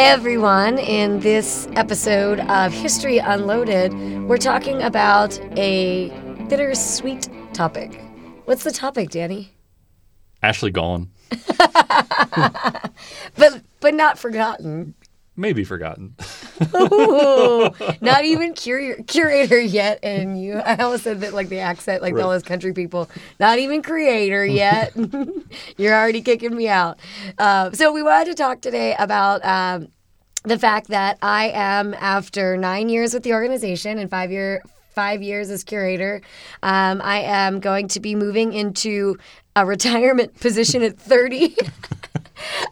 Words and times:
Hey 0.00 0.06
everyone, 0.06 0.78
in 0.78 1.20
this 1.20 1.68
episode 1.72 2.40
of 2.40 2.72
History 2.72 3.18
Unloaded, 3.18 3.92
we're 4.26 4.38
talking 4.38 4.80
about 4.80 5.38
a 5.58 6.08
bittersweet 6.48 7.28
topic. 7.52 8.00
What's 8.46 8.64
the 8.64 8.70
topic, 8.70 9.10
Danny? 9.10 9.52
Ashley 10.42 10.70
Gone. 10.70 11.10
But 13.36 13.62
but 13.80 13.92
not 13.92 14.18
forgotten. 14.18 14.94
Maybe 15.40 15.64
forgotten. 15.64 16.14
Ooh, 16.74 17.70
not 18.02 18.24
even 18.32 18.52
cur- 18.54 19.02
curator 19.06 19.58
yet, 19.58 19.98
and 20.02 20.38
you. 20.40 20.58
I 20.58 20.76
almost 20.76 21.04
said 21.04 21.22
that 21.22 21.32
like 21.32 21.48
the 21.48 21.60
accent, 21.60 22.02
like 22.02 22.12
all 22.12 22.18
Right. 22.18 22.24
those 22.34 22.42
country 22.42 22.74
people. 22.74 23.08
Not 23.38 23.58
even 23.58 23.80
creator 23.80 24.44
yet. 24.44 24.92
You're 25.78 25.94
already 25.94 26.20
kicking 26.20 26.54
me 26.54 26.68
out. 26.68 26.98
Uh, 27.38 27.70
so 27.72 27.90
we 27.90 28.02
wanted 28.02 28.26
to 28.26 28.34
talk 28.34 28.60
today 28.60 28.94
about. 28.98 29.44
Um, 29.44 29.88
the 30.42 30.58
fact 30.58 30.88
that 30.88 31.18
I 31.20 31.50
am 31.50 31.92
after 31.94 32.56
nine 32.56 32.88
years 32.88 33.12
with 33.12 33.24
the 33.24 33.34
organization 33.34 33.98
and 33.98 34.08
five 34.08 34.30
year 34.30 34.62
five 34.94 35.22
years 35.22 35.50
as 35.50 35.64
curator, 35.64 36.22
um, 36.62 37.00
I 37.02 37.20
am 37.20 37.60
going 37.60 37.88
to 37.88 38.00
be 38.00 38.14
moving 38.14 38.54
into 38.54 39.18
a 39.54 39.66
retirement 39.66 40.34
position 40.40 40.82
at 40.82 40.98
30. 40.98 41.54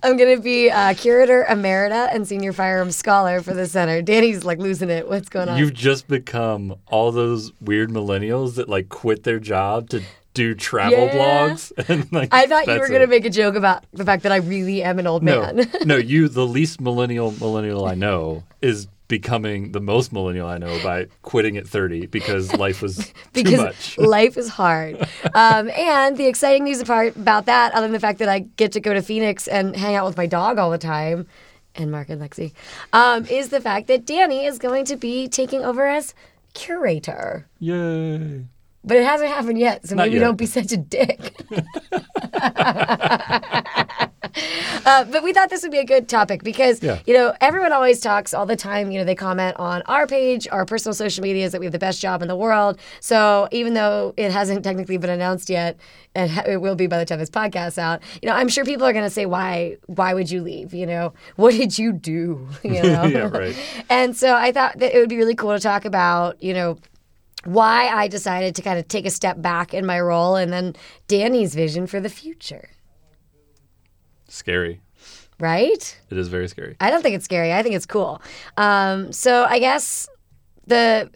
I'm 0.03 0.17
going 0.17 0.37
to 0.37 0.43
be 0.43 0.71
uh, 0.71 0.95
curator 0.95 1.45
emerita 1.49 2.15
and 2.15 2.27
senior 2.27 2.53
firearms 2.53 2.97
scholar 2.97 3.41
for 3.41 3.55
the 3.55 3.67
center. 3.67 4.03
Danny's 4.03 4.45
like 4.45 4.59
losing 4.59 4.91
it. 4.91 5.09
What's 5.09 5.29
going 5.29 5.49
on? 5.49 5.59
You've 5.59 5.75
just 5.75 6.09
become 6.09 6.77
all 6.87 7.13
those 7.13 7.53
weird 7.61 7.91
millennials 7.91 8.55
that 8.57 8.69
like 8.69 8.89
quit 8.89 9.25
their 9.25 9.41
job 9.41 9.89
to 9.91 10.03
do 10.35 10.55
travel 10.55 11.07
Yeah. 11.07 11.15
blogs. 11.15 11.73
And 11.89 12.11
like 12.13 12.29
I 12.33 12.47
thought 12.47 12.67
you 12.67 12.79
were 12.79 12.89
going 12.89 13.01
to 13.01 13.07
make 13.07 13.25
a 13.25 13.31
joke 13.31 13.55
about 13.57 13.85
the 13.93 14.05
fact 14.05 14.23
that 14.23 14.33
I 14.33 14.37
really 14.37 14.83
am 14.83 14.99
an 14.99 15.07
old 15.07 15.23
no, 15.23 15.41
man. 15.41 15.71
no, 15.85 15.97
you 15.97 16.29
the 16.29 16.47
least 16.47 16.81
millennial 16.81 17.33
millennial 17.33 17.85
I 17.87 17.95
know 17.95 18.45
is 18.63 18.87
becoming 19.09 19.73
the 19.73 19.81
most 19.81 20.13
millennial 20.13 20.49
I 20.49 20.59
know 20.59 20.79
by 20.83 21.07
quitting 21.23 21.57
at 21.57 21.67
30 21.67 22.07
because 22.07 22.53
life 22.55 22.83
was 22.83 22.97
too 22.99 23.13
because 23.33 23.61
much. 23.61 23.99
life 23.99 24.37
is 24.37 24.49
hard. 24.49 25.01
Um, 25.35 25.71
and 25.71 26.17
the 26.17 26.27
exciting 26.27 26.65
news 26.65 26.83
part 26.85 27.17
about 27.17 27.47
that, 27.47 27.73
other 27.73 27.87
than 27.87 27.93
the 27.93 28.01
fact 28.01 28.19
that 28.21 28.29
I 28.29 28.41
get 28.41 28.73
to 28.73 28.81
go 28.81 28.93
to 28.95 29.03
Phoenix 29.03 29.49
and 29.49 29.75
hang 29.75 29.95
out 29.95 30.07
with 30.07 30.17
my 30.17 30.27
dog 30.27 30.59
all 30.59 30.71
the 30.71 30.79
time, 30.79 31.27
and 31.75 31.91
Mark 31.91 32.09
and 32.11 32.21
Lexi, 32.21 32.53
um, 32.93 33.25
is 33.27 33.49
the 33.49 33.61
fact 33.61 33.87
that 33.89 34.05
Danny 34.05 34.45
is 34.45 34.59
going 34.59 34.85
to 34.87 34.97
be 34.97 35.29
taking 35.29 35.65
over 35.65 35.87
as 35.87 36.15
curator. 36.55 37.47
Yay. 37.61 38.45
But 38.85 38.97
it 38.97 39.05
hasn't 39.05 39.31
happened 39.31 39.59
yet, 39.59 39.87
so 39.87 39.95
Not 39.97 40.05
maybe 40.05 40.15
yet. 40.17 40.21
don't 40.21 40.37
be 40.37 40.47
such 40.47 40.73
a 40.73 40.77
dick. 40.77 41.35
uh, 44.87 45.05
but 45.05 45.23
we 45.23 45.33
thought 45.33 45.51
this 45.51 45.63
would 45.63 45.73
be 45.73 45.79
a 45.79 45.85
good 45.85 46.09
topic 46.09 46.43
because, 46.43 46.83
Yeah. 46.83 46.99
you 47.07 47.15
know, 47.15 47.35
everyone 47.41 47.73
always 47.73 48.01
talks 48.01 48.33
all 48.35 48.47
the 48.47 48.57
time. 48.57 48.91
You 48.91 48.99
know, 48.99 49.05
they 49.05 49.15
comment 49.15 49.57
on 49.59 49.83
our 49.87 50.07
page, 50.07 50.47
our 50.51 50.65
personal 50.65 50.95
social 50.95 51.23
medias 51.23 51.53
that 51.53 51.59
we 51.61 51.67
have 51.67 51.73
the 51.73 51.79
best 51.79 52.01
job 52.01 52.23
in 52.23 52.29
the 52.29 52.37
world. 52.37 52.79
So 53.01 53.49
even 53.53 53.75
though 53.75 54.15
it 54.17 54.31
hasn't 54.33 54.65
technically 54.65 54.97
been 54.99 55.11
announced 55.11 55.49
yet, 55.51 55.77
and 56.15 56.31
it 56.47 56.61
will 56.61 56.75
be 56.75 56.87
by 56.87 56.99
the 56.99 57.05
time 57.05 57.19
this 57.19 57.31
podcast's 57.31 57.79
out, 57.79 58.03
you 58.23 58.29
know, 58.29 58.35
I'm 58.35 58.49
sure 58.49 58.65
people 58.65 58.87
are 58.87 58.93
going 58.93 59.05
to 59.05 59.11
say, 59.11 59.27
why, 59.27 59.77
why 59.87 60.15
would 60.15 60.31
you 60.31 60.43
leave? 60.43 60.75
You 60.75 60.87
know, 60.87 61.13
what 61.37 61.53
did 61.53 61.79
you 61.79 61.93
do? 61.93 62.49
You 62.65 62.83
know? 62.83 63.05
Yeah, 63.05 63.29
right. 63.29 63.57
And 63.89 64.17
so 64.17 64.35
I 64.35 64.53
thought 64.53 64.79
that 64.79 64.95
it 64.97 64.99
would 65.01 65.09
be 65.09 65.17
really 65.17 65.35
cool 65.35 65.55
to 65.55 65.61
talk 65.61 65.85
about, 65.85 66.43
you 66.43 66.53
know, 66.55 66.79
why 67.45 67.87
I 67.89 68.09
decided 68.09 68.55
to 68.57 68.63
kind 68.63 68.79
of 68.79 68.89
take 68.89 69.07
a 69.07 69.11
step 69.11 69.41
back 69.41 69.73
in 69.73 69.87
my 69.87 70.01
role 70.01 70.35
and 70.37 70.53
then 70.53 70.75
Danny's 71.07 71.55
vision 71.55 71.87
for 71.87 72.01
the 72.01 72.09
future. 72.09 72.69
Scary. 74.29 74.81
Right? 75.41 76.01
It 76.11 76.19
is 76.19 76.29
very 76.29 76.49
scary. 76.49 76.77
I 76.81 76.91
don't 76.91 77.03
think 77.03 77.15
it's 77.15 77.25
scary. 77.25 77.53
I 77.53 77.63
think 77.63 77.75
it's 77.75 77.87
cool. 77.87 78.21
Um, 78.57 79.13
so 79.13 79.45
I 79.45 79.59
guess 79.59 80.09
the 80.67 81.11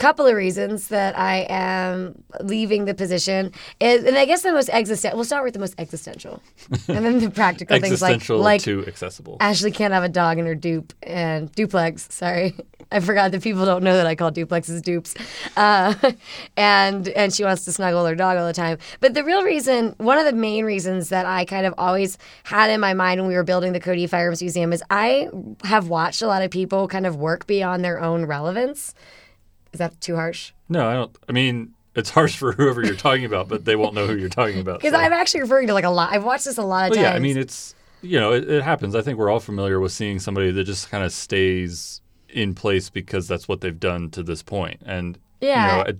couple 0.00 0.26
of 0.26 0.34
reasons 0.34 0.88
that 0.88 1.16
I 1.16 1.46
am 1.50 2.24
leaving 2.40 2.86
the 2.86 2.94
position 2.94 3.52
is, 3.80 4.02
and 4.02 4.16
I 4.16 4.24
guess 4.24 4.40
the 4.40 4.50
most 4.50 4.70
existential. 4.70 5.16
We'll 5.16 5.26
start 5.26 5.44
with 5.44 5.52
the 5.52 5.60
most 5.60 5.74
existential, 5.76 6.42
and 6.88 7.04
then 7.04 7.18
the 7.18 7.30
practical 7.30 7.78
things 7.78 8.00
like 8.00 8.14
Existential 8.14 8.38
like 8.38 8.62
to 8.62 8.86
accessible. 8.86 9.36
Ashley 9.40 9.70
can't 9.70 9.92
have 9.92 10.02
a 10.02 10.08
dog 10.08 10.38
in 10.38 10.46
her 10.46 10.54
dupe 10.54 10.94
and 11.02 11.52
duplex. 11.52 12.08
Sorry, 12.10 12.54
I 12.90 13.00
forgot 13.00 13.30
that 13.32 13.42
people 13.42 13.66
don't 13.66 13.84
know 13.84 13.94
that 13.94 14.06
I 14.06 14.14
call 14.14 14.32
duplexes 14.32 14.82
dupes. 14.82 15.14
Uh, 15.54 15.94
and 16.56 17.06
and 17.08 17.32
she 17.32 17.44
wants 17.44 17.66
to 17.66 17.72
snuggle 17.72 18.06
her 18.06 18.14
dog 18.14 18.38
all 18.38 18.46
the 18.46 18.54
time. 18.54 18.78
But 19.00 19.12
the 19.12 19.22
real 19.22 19.44
reason, 19.44 19.94
one 19.98 20.16
of 20.16 20.24
the 20.24 20.32
main 20.32 20.64
reasons 20.64 21.10
that 21.10 21.26
I 21.26 21.44
kind 21.44 21.66
of 21.66 21.74
always 21.76 22.16
had 22.44 22.70
in 22.70 22.80
my 22.80 22.94
mind 22.94 23.20
when 23.20 23.28
we 23.28 23.36
were 23.36 23.44
building 23.44 23.74
the 23.74 23.80
Cody 23.80 24.06
Firearms 24.06 24.40
Museum 24.40 24.72
is 24.72 24.82
I 24.88 25.28
have 25.64 25.88
watched 25.88 26.22
a 26.22 26.26
lot 26.26 26.42
of 26.42 26.50
people 26.50 26.88
kind 26.88 27.04
of 27.04 27.16
work 27.16 27.46
beyond 27.46 27.84
their 27.84 28.00
own 28.00 28.24
relevance. 28.24 28.94
Is 29.72 29.78
that 29.78 30.00
too 30.00 30.16
harsh? 30.16 30.52
No, 30.68 30.88
I 30.88 30.94
don't. 30.94 31.16
I 31.28 31.32
mean, 31.32 31.74
it's 31.94 32.10
harsh 32.10 32.36
for 32.36 32.52
whoever 32.52 32.82
you're 32.84 32.94
talking 32.96 33.24
about, 33.24 33.48
but 33.48 33.64
they 33.64 33.76
won't 33.76 33.94
know 33.94 34.06
who 34.06 34.16
you're 34.16 34.28
talking 34.28 34.60
about. 34.60 34.80
Because 34.80 34.92
so. 34.94 34.98
I'm 35.00 35.12
actually 35.12 35.40
referring 35.42 35.66
to 35.68 35.74
like 35.74 35.84
a 35.84 35.90
lot. 35.90 36.12
I've 36.12 36.24
watched 36.24 36.44
this 36.44 36.58
a 36.58 36.62
lot 36.62 36.86
of 36.86 36.90
Well, 36.90 36.96
times. 37.04 37.12
yeah, 37.12 37.14
I 37.14 37.18
mean, 37.18 37.36
it's 37.36 37.74
you 38.02 38.18
know, 38.18 38.32
it, 38.32 38.48
it 38.48 38.62
happens. 38.62 38.94
I 38.94 39.02
think 39.02 39.18
we're 39.18 39.28
all 39.30 39.40
familiar 39.40 39.78
with 39.80 39.92
seeing 39.92 40.18
somebody 40.18 40.50
that 40.52 40.64
just 40.64 40.90
kind 40.90 41.04
of 41.04 41.12
stays 41.12 42.00
in 42.28 42.54
place 42.54 42.88
because 42.90 43.28
that's 43.28 43.46
what 43.48 43.60
they've 43.60 43.78
done 43.78 44.08
to 44.10 44.22
this 44.22 44.42
point. 44.42 44.80
and 44.86 45.18
Yeah. 45.40 45.70
you 45.70 45.76
know, 45.76 45.88
it, 45.90 45.98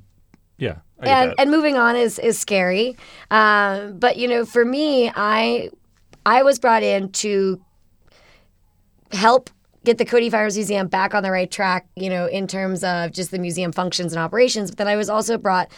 yeah, 0.59 0.77
I 1.01 1.09
and 1.09 1.35
and 1.39 1.51
moving 1.51 1.77
on 1.77 1.97
is 1.97 2.19
is 2.19 2.39
scary. 2.39 2.97
Um, 3.31 3.99
but 3.99 4.17
you 4.17 4.29
know, 4.29 4.45
for 4.45 4.65
me, 4.65 5.11
I 5.15 5.71
I 6.27 6.43
was 6.43 6.59
brought 6.59 6.83
in 6.83 7.11
to 7.13 7.61
help 9.13 9.51
get 9.85 9.99
the 9.99 10.05
Cody 10.05 10.31
Fires 10.31 10.57
Museum 10.57 10.89
back 10.89 11.15
on 11.15 11.23
the 11.23 11.31
right 11.31 11.51
track. 11.51 11.87
You 11.97 12.11
know, 12.11 12.27
in 12.27 12.47
terms 12.47 12.85
of 12.85 13.13
just 13.13 13.31
the 13.31 13.39
museum 13.39 13.73
functions 13.73 14.13
and 14.13 14.21
operations. 14.21 14.71
But 14.71 14.79
then 14.79 14.89
I 14.89 14.97
was 14.97 15.09
also 15.09 15.39
brought 15.39 15.71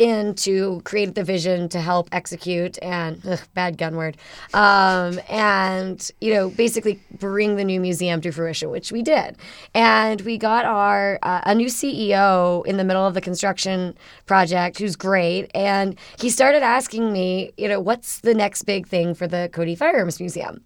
in 0.00 0.34
to 0.34 0.80
create 0.84 1.14
the 1.14 1.22
vision 1.22 1.68
to 1.68 1.78
help 1.78 2.08
execute 2.10 2.78
and 2.82 3.20
ugh, 3.28 3.38
bad 3.52 3.76
gun 3.76 3.96
word 3.96 4.16
um, 4.54 5.20
and 5.28 6.10
you 6.22 6.32
know 6.32 6.48
basically 6.48 6.98
bring 7.18 7.56
the 7.56 7.64
new 7.64 7.78
museum 7.78 8.18
to 8.18 8.32
fruition 8.32 8.70
which 8.70 8.90
we 8.90 9.02
did 9.02 9.36
and 9.74 10.22
we 10.22 10.38
got 10.38 10.64
our 10.64 11.18
uh, 11.22 11.42
a 11.44 11.54
new 11.54 11.66
ceo 11.66 12.64
in 12.64 12.78
the 12.78 12.84
middle 12.84 13.06
of 13.06 13.12
the 13.12 13.20
construction 13.20 13.94
project 14.24 14.78
who's 14.78 14.96
great 14.96 15.50
and 15.54 15.98
he 16.18 16.30
started 16.30 16.62
asking 16.62 17.12
me 17.12 17.52
you 17.58 17.68
know 17.68 17.78
what's 17.78 18.20
the 18.20 18.34
next 18.34 18.62
big 18.62 18.88
thing 18.88 19.12
for 19.12 19.28
the 19.28 19.50
cody 19.52 19.74
firearms 19.74 20.18
museum 20.18 20.64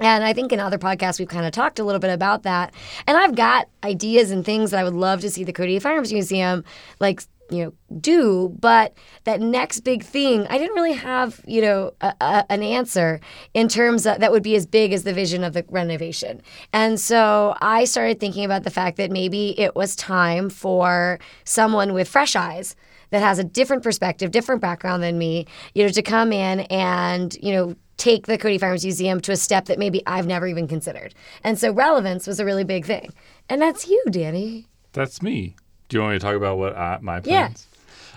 and 0.00 0.24
I 0.24 0.32
think 0.32 0.52
in 0.52 0.60
other 0.60 0.78
podcasts 0.78 1.18
we've 1.18 1.28
kind 1.28 1.46
of 1.46 1.52
talked 1.52 1.78
a 1.78 1.84
little 1.84 2.00
bit 2.00 2.10
about 2.10 2.42
that. 2.42 2.74
And 3.06 3.16
I've 3.16 3.34
got 3.34 3.68
ideas 3.82 4.30
and 4.30 4.44
things 4.44 4.70
that 4.70 4.80
I 4.80 4.84
would 4.84 4.94
love 4.94 5.20
to 5.22 5.30
see 5.30 5.44
the 5.44 5.52
Cody 5.52 5.78
Firearms 5.78 6.12
Museum 6.12 6.64
like 7.00 7.22
you 7.50 7.64
know 7.64 7.72
do 8.00 8.54
but 8.60 8.92
that 9.24 9.40
next 9.40 9.80
big 9.80 10.02
thing 10.02 10.46
i 10.48 10.58
didn't 10.58 10.74
really 10.74 10.94
have 10.94 11.40
you 11.46 11.60
know 11.60 11.92
a, 12.00 12.12
a, 12.20 12.44
an 12.50 12.62
answer 12.62 13.20
in 13.54 13.68
terms 13.68 14.06
of 14.06 14.18
that 14.18 14.32
would 14.32 14.42
be 14.42 14.56
as 14.56 14.66
big 14.66 14.92
as 14.92 15.04
the 15.04 15.12
vision 15.12 15.44
of 15.44 15.52
the 15.52 15.64
renovation 15.68 16.42
and 16.72 16.98
so 16.98 17.56
i 17.60 17.84
started 17.84 18.18
thinking 18.18 18.44
about 18.44 18.64
the 18.64 18.70
fact 18.70 18.96
that 18.96 19.10
maybe 19.10 19.58
it 19.60 19.76
was 19.76 19.94
time 19.94 20.50
for 20.50 21.18
someone 21.44 21.92
with 21.92 22.08
fresh 22.08 22.34
eyes 22.34 22.74
that 23.10 23.20
has 23.20 23.38
a 23.38 23.44
different 23.44 23.82
perspective 23.82 24.32
different 24.32 24.60
background 24.60 25.02
than 25.02 25.16
me 25.16 25.46
you 25.74 25.84
know 25.84 25.88
to 25.88 26.02
come 26.02 26.32
in 26.32 26.60
and 26.62 27.36
you 27.40 27.52
know 27.52 27.76
take 27.96 28.26
the 28.26 28.36
Cody 28.38 28.58
Firearms 28.58 28.84
Museum 28.84 29.20
to 29.22 29.32
a 29.32 29.36
step 29.36 29.66
that 29.66 29.78
maybe 29.78 30.02
I've 30.06 30.26
never 30.26 30.46
even 30.46 30.68
considered. 30.68 31.14
And 31.42 31.58
so 31.58 31.72
relevance 31.72 32.26
was 32.26 32.38
a 32.40 32.44
really 32.44 32.64
big 32.64 32.84
thing. 32.84 33.12
And 33.48 33.60
that's 33.62 33.88
you, 33.88 34.02
Danny. 34.10 34.66
That's 34.92 35.22
me. 35.22 35.56
Do 35.88 35.96
you 35.96 36.00
want 36.02 36.12
me 36.14 36.18
to 36.18 36.24
talk 36.24 36.34
about 36.36 36.58
what 36.58 36.76
I, 36.76 36.98
my 37.00 37.16
Yeah. 37.24 37.46
plans? 37.48 37.66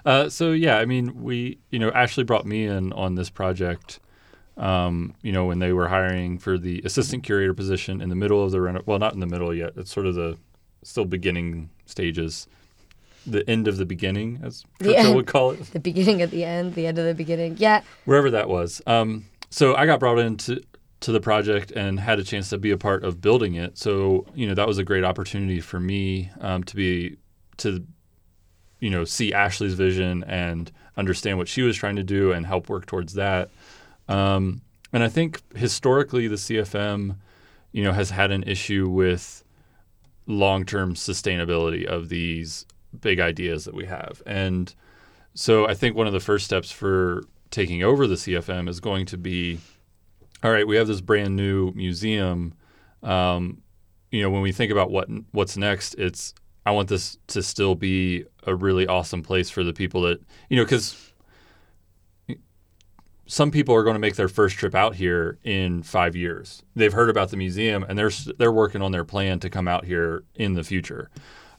Uh, 0.06 0.30
so 0.30 0.52
yeah, 0.52 0.78
I 0.78 0.86
mean, 0.86 1.22
we, 1.24 1.58
you 1.72 1.80
know, 1.80 1.92
Ashley 1.92 2.24
brought 2.24 2.46
me 2.46 2.66
in 2.66 2.92
on 2.94 3.16
this 3.16 3.30
project. 3.30 4.00
Um, 4.58 5.14
you 5.22 5.32
know, 5.32 5.46
when 5.46 5.60
they 5.60 5.72
were 5.72 5.88
hiring 5.88 6.38
for 6.38 6.58
the 6.58 6.82
assistant 6.84 7.24
curator 7.24 7.54
position 7.54 8.02
in 8.02 8.10
the 8.10 8.16
middle 8.16 8.44
of 8.44 8.52
the 8.52 8.60
reno- 8.60 8.84
well, 8.86 9.00
not 9.00 9.14
in 9.14 9.20
the 9.22 9.26
middle 9.28 9.54
yet. 9.54 9.74
It's 9.78 9.92
sort 9.92 10.06
of 10.06 10.16
the 10.16 10.38
still 10.84 11.06
beginning 11.06 11.70
stages, 11.86 12.48
the 13.26 13.50
end 13.50 13.68
of 13.70 13.78
the 13.78 13.86
beginning, 13.86 14.40
as 14.44 14.66
Churchill 14.82 15.16
would 15.16 15.28
call 15.28 15.52
it. 15.52 15.62
The 15.72 15.80
beginning 15.80 16.22
at 16.22 16.32
the 16.32 16.44
end, 16.44 16.76
the 16.76 16.88
end 16.88 16.98
of 16.98 17.06
the 17.06 17.14
beginning. 17.14 17.56
Yeah. 17.58 17.82
wherever 18.06 18.30
that 18.32 18.50
was. 18.50 18.82
Um, 18.88 19.26
so 19.50 19.76
I 19.76 19.86
got 19.86 20.00
brought 20.00 20.20
into 20.20 20.62
to 21.02 21.12
the 21.12 21.22
project 21.22 21.72
and 21.72 22.00
had 22.00 22.20
a 22.20 22.24
chance 22.24 22.50
to 22.50 22.58
be 22.58 22.72
a 22.72 22.78
part 22.78 23.04
of 23.04 23.22
building 23.22 23.56
it. 23.56 23.78
So 23.78 24.26
you 24.36 24.48
know 24.48 24.54
that 24.54 24.68
was 24.68 24.78
a 24.78 24.84
great 24.84 25.04
opportunity 25.04 25.62
for 25.62 25.80
me 25.80 26.32
um, 26.42 26.64
to 26.66 26.76
be 26.76 27.18
to 27.58 27.86
you 28.80 28.90
know 28.90 29.06
see 29.06 29.34
Ashley's 29.34 29.74
vision 29.74 30.24
and 30.26 30.72
understand 30.98 31.38
what 31.38 31.48
she 31.48 31.62
was 31.62 31.78
trying 31.78 31.96
to 31.96 32.04
do 32.04 32.32
and 32.32 32.46
help 32.46 32.70
work 32.70 32.86
towards 32.86 33.14
that. 33.14 33.50
Um, 34.08 34.62
and 34.92 35.04
I 35.04 35.08
think 35.08 35.42
historically 35.56 36.28
the 36.28 36.36
CFM 36.36 37.16
you 37.72 37.84
know 37.84 37.94
has 37.94 38.10
had 38.10 38.32
an 38.32 38.44
issue 38.44 38.90
with 38.90 39.44
long-term 40.28 40.94
sustainability 40.94 41.86
of 41.86 42.10
these 42.10 42.66
big 43.02 43.20
ideas 43.20 43.66
that 43.66 43.74
we 43.74 43.86
have 43.86 44.22
and 44.26 44.74
so 45.34 45.68
I 45.68 45.74
think 45.74 45.96
one 45.96 46.08
of 46.08 46.14
the 46.14 46.20
first 46.20 46.46
steps 46.46 46.72
for 46.72 47.24
taking 47.52 47.84
over 47.84 48.08
the 48.08 48.16
CFM 48.16 48.70
is 48.70 48.80
going 48.80 49.06
to 49.08 49.18
be 49.18 49.60
all 50.44 50.52
right, 50.52 50.68
we 50.68 50.78
have 50.78 50.88
this 50.88 51.02
brand 51.02 51.36
new 51.36 51.72
museum. 51.74 52.54
Um, 53.04 53.62
you 54.12 54.22
know, 54.22 54.30
when 54.30 54.42
we 54.42 54.52
think 54.52 54.72
about 54.72 54.90
what 54.90 55.10
what's 55.32 55.58
next, 55.58 55.96
it's 55.96 56.34
I 56.66 56.72
want 56.72 56.90
this 56.90 57.18
to 57.28 57.44
still 57.44 57.76
be 57.76 58.26
a 58.46 58.56
really 58.56 58.88
awesome 58.88 59.22
place 59.22 59.50
for 59.50 59.64
the 59.64 59.74
people 59.74 60.02
that 60.04 60.22
you 60.50 60.58
know 60.58 60.64
because 60.64 61.12
some 63.26 63.52
people 63.52 63.76
are 63.76 63.84
going 63.84 63.94
to 63.94 64.00
make 64.00 64.16
their 64.16 64.28
first 64.28 64.56
trip 64.56 64.74
out 64.74 64.96
here 64.96 65.38
in 65.44 65.84
five 65.84 66.16
years. 66.16 66.64
They've 66.76 66.94
heard 66.94 67.10
about 67.10 67.30
the 67.30 67.38
museum 67.38 67.86
and 67.88 67.98
they're 67.98 68.12
they're 68.38 68.52
working 68.52 68.82
on 68.82 68.92
their 68.92 69.06
plan 69.06 69.40
to 69.42 69.50
come 69.50 69.68
out 69.68 69.86
here 69.86 70.24
in 70.36 70.54
the 70.54 70.64
future. 70.64 71.10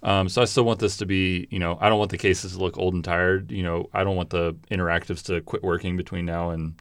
Um, 0.02 0.28
so 0.28 0.42
I 0.42 0.44
still 0.46 0.64
want 0.64 0.80
this 0.80 0.96
to 0.98 1.06
be, 1.06 1.46
you 1.50 1.58
know, 1.58 1.76
I 1.80 1.88
don't 1.88 1.98
want 1.98 2.10
the 2.10 2.18
cases 2.18 2.52
to 2.52 2.58
look 2.58 2.78
old 2.78 2.94
and 2.94 3.04
tired. 3.04 3.50
You 3.50 3.62
know, 3.62 3.90
I 3.92 4.04
don't 4.04 4.16
want 4.16 4.30
the 4.30 4.54
interactives 4.70 5.22
to 5.24 5.40
quit 5.42 5.62
working 5.62 5.96
between 5.96 6.24
now 6.24 6.50
and 6.50 6.74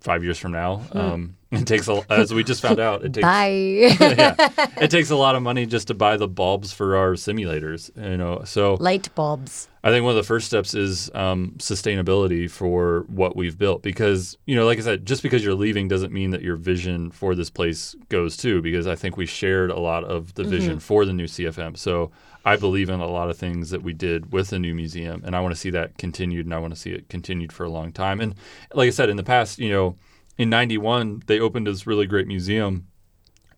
five 0.00 0.22
years 0.22 0.38
from 0.38 0.52
now. 0.52 0.76
Hmm. 0.76 0.98
Um, 0.98 1.36
it 1.52 1.66
takes 1.66 1.88
a, 1.88 2.02
as 2.10 2.34
we 2.34 2.42
just 2.42 2.60
found 2.60 2.80
out, 2.80 3.04
it 3.04 3.12
takes 3.12 3.24
yeah, 4.00 4.34
it 4.80 4.90
takes 4.90 5.10
a 5.10 5.16
lot 5.16 5.36
of 5.36 5.42
money 5.42 5.64
just 5.64 5.88
to 5.88 5.94
buy 5.94 6.16
the 6.16 6.26
bulbs 6.26 6.72
for 6.72 6.96
our 6.96 7.12
simulators. 7.12 7.90
You 7.96 8.16
know, 8.16 8.42
so 8.44 8.74
Light 8.74 9.14
bulbs. 9.14 9.68
I 9.84 9.90
think 9.90 10.02
one 10.02 10.10
of 10.10 10.16
the 10.16 10.26
first 10.26 10.48
steps 10.48 10.74
is 10.74 11.08
um, 11.14 11.54
sustainability 11.58 12.50
for 12.50 13.04
what 13.06 13.36
we've 13.36 13.56
built. 13.56 13.82
Because 13.82 14.36
you 14.44 14.56
know, 14.56 14.66
like 14.66 14.78
I 14.78 14.82
said, 14.82 15.06
just 15.06 15.22
because 15.22 15.44
you're 15.44 15.54
leaving 15.54 15.86
doesn't 15.86 16.12
mean 16.12 16.30
that 16.30 16.42
your 16.42 16.56
vision 16.56 17.10
for 17.12 17.36
this 17.36 17.50
place 17.50 17.94
goes 18.08 18.36
too. 18.36 18.60
Because 18.60 18.88
I 18.88 18.96
think 18.96 19.16
we 19.16 19.26
shared 19.26 19.70
a 19.70 19.78
lot 19.78 20.02
of 20.02 20.34
the 20.34 20.44
vision 20.44 20.80
for 20.80 21.04
the 21.04 21.12
new 21.12 21.26
CFM. 21.26 21.76
So 21.76 22.10
I 22.46 22.54
believe 22.54 22.88
in 22.88 23.00
a 23.00 23.08
lot 23.08 23.28
of 23.28 23.36
things 23.36 23.70
that 23.70 23.82
we 23.82 23.92
did 23.92 24.32
with 24.32 24.50
the 24.50 24.60
new 24.60 24.72
museum, 24.72 25.20
and 25.26 25.34
I 25.34 25.40
want 25.40 25.52
to 25.52 25.60
see 25.60 25.70
that 25.70 25.98
continued, 25.98 26.46
and 26.46 26.54
I 26.54 26.60
want 26.60 26.72
to 26.72 26.78
see 26.78 26.92
it 26.92 27.08
continued 27.08 27.52
for 27.52 27.64
a 27.64 27.68
long 27.68 27.90
time. 27.90 28.20
And 28.20 28.36
like 28.72 28.86
I 28.86 28.90
said, 28.90 29.10
in 29.10 29.16
the 29.16 29.24
past, 29.24 29.58
you 29.58 29.68
know, 29.68 29.96
in 30.38 30.48
'91 30.48 31.24
they 31.26 31.40
opened 31.40 31.66
this 31.66 31.88
really 31.88 32.06
great 32.06 32.28
museum, 32.28 32.86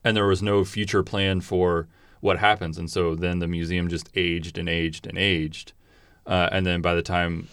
and 0.02 0.17
there 0.17 0.26
was 0.26 0.43
no 0.43 0.64
future 0.64 1.02
plan 1.02 1.43
for 1.43 1.87
what 2.20 2.38
happens, 2.38 2.79
and 2.79 2.90
so 2.90 3.14
then 3.14 3.40
the 3.40 3.46
museum 3.46 3.88
just 3.88 4.08
aged 4.14 4.56
and 4.56 4.70
aged 4.70 5.06
and 5.06 5.19
aged. 5.19 5.75
Uh, 6.26 6.49
and 6.50 6.67
then 6.67 6.81
by 6.81 6.94
the 6.94 7.02
time 7.02 7.46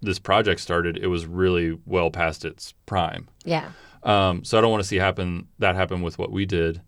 this 0.00 0.18
project 0.18 0.58
started, 0.58 0.96
it 0.96 1.08
was 1.08 1.26
really 1.26 1.78
well 1.84 2.10
past 2.10 2.46
its 2.46 2.72
prime. 2.86 3.28
Yeah. 3.44 3.72
Um, 4.04 4.42
so 4.42 4.56
I 4.56 4.62
don't 4.62 4.70
want 4.70 4.82
to 4.82 4.88
see 4.88 4.96
happen 4.96 5.48
that 5.58 5.76
happen 5.76 6.00
with 6.00 6.18
what 6.18 6.32
we 6.32 6.46
did. 6.46 6.80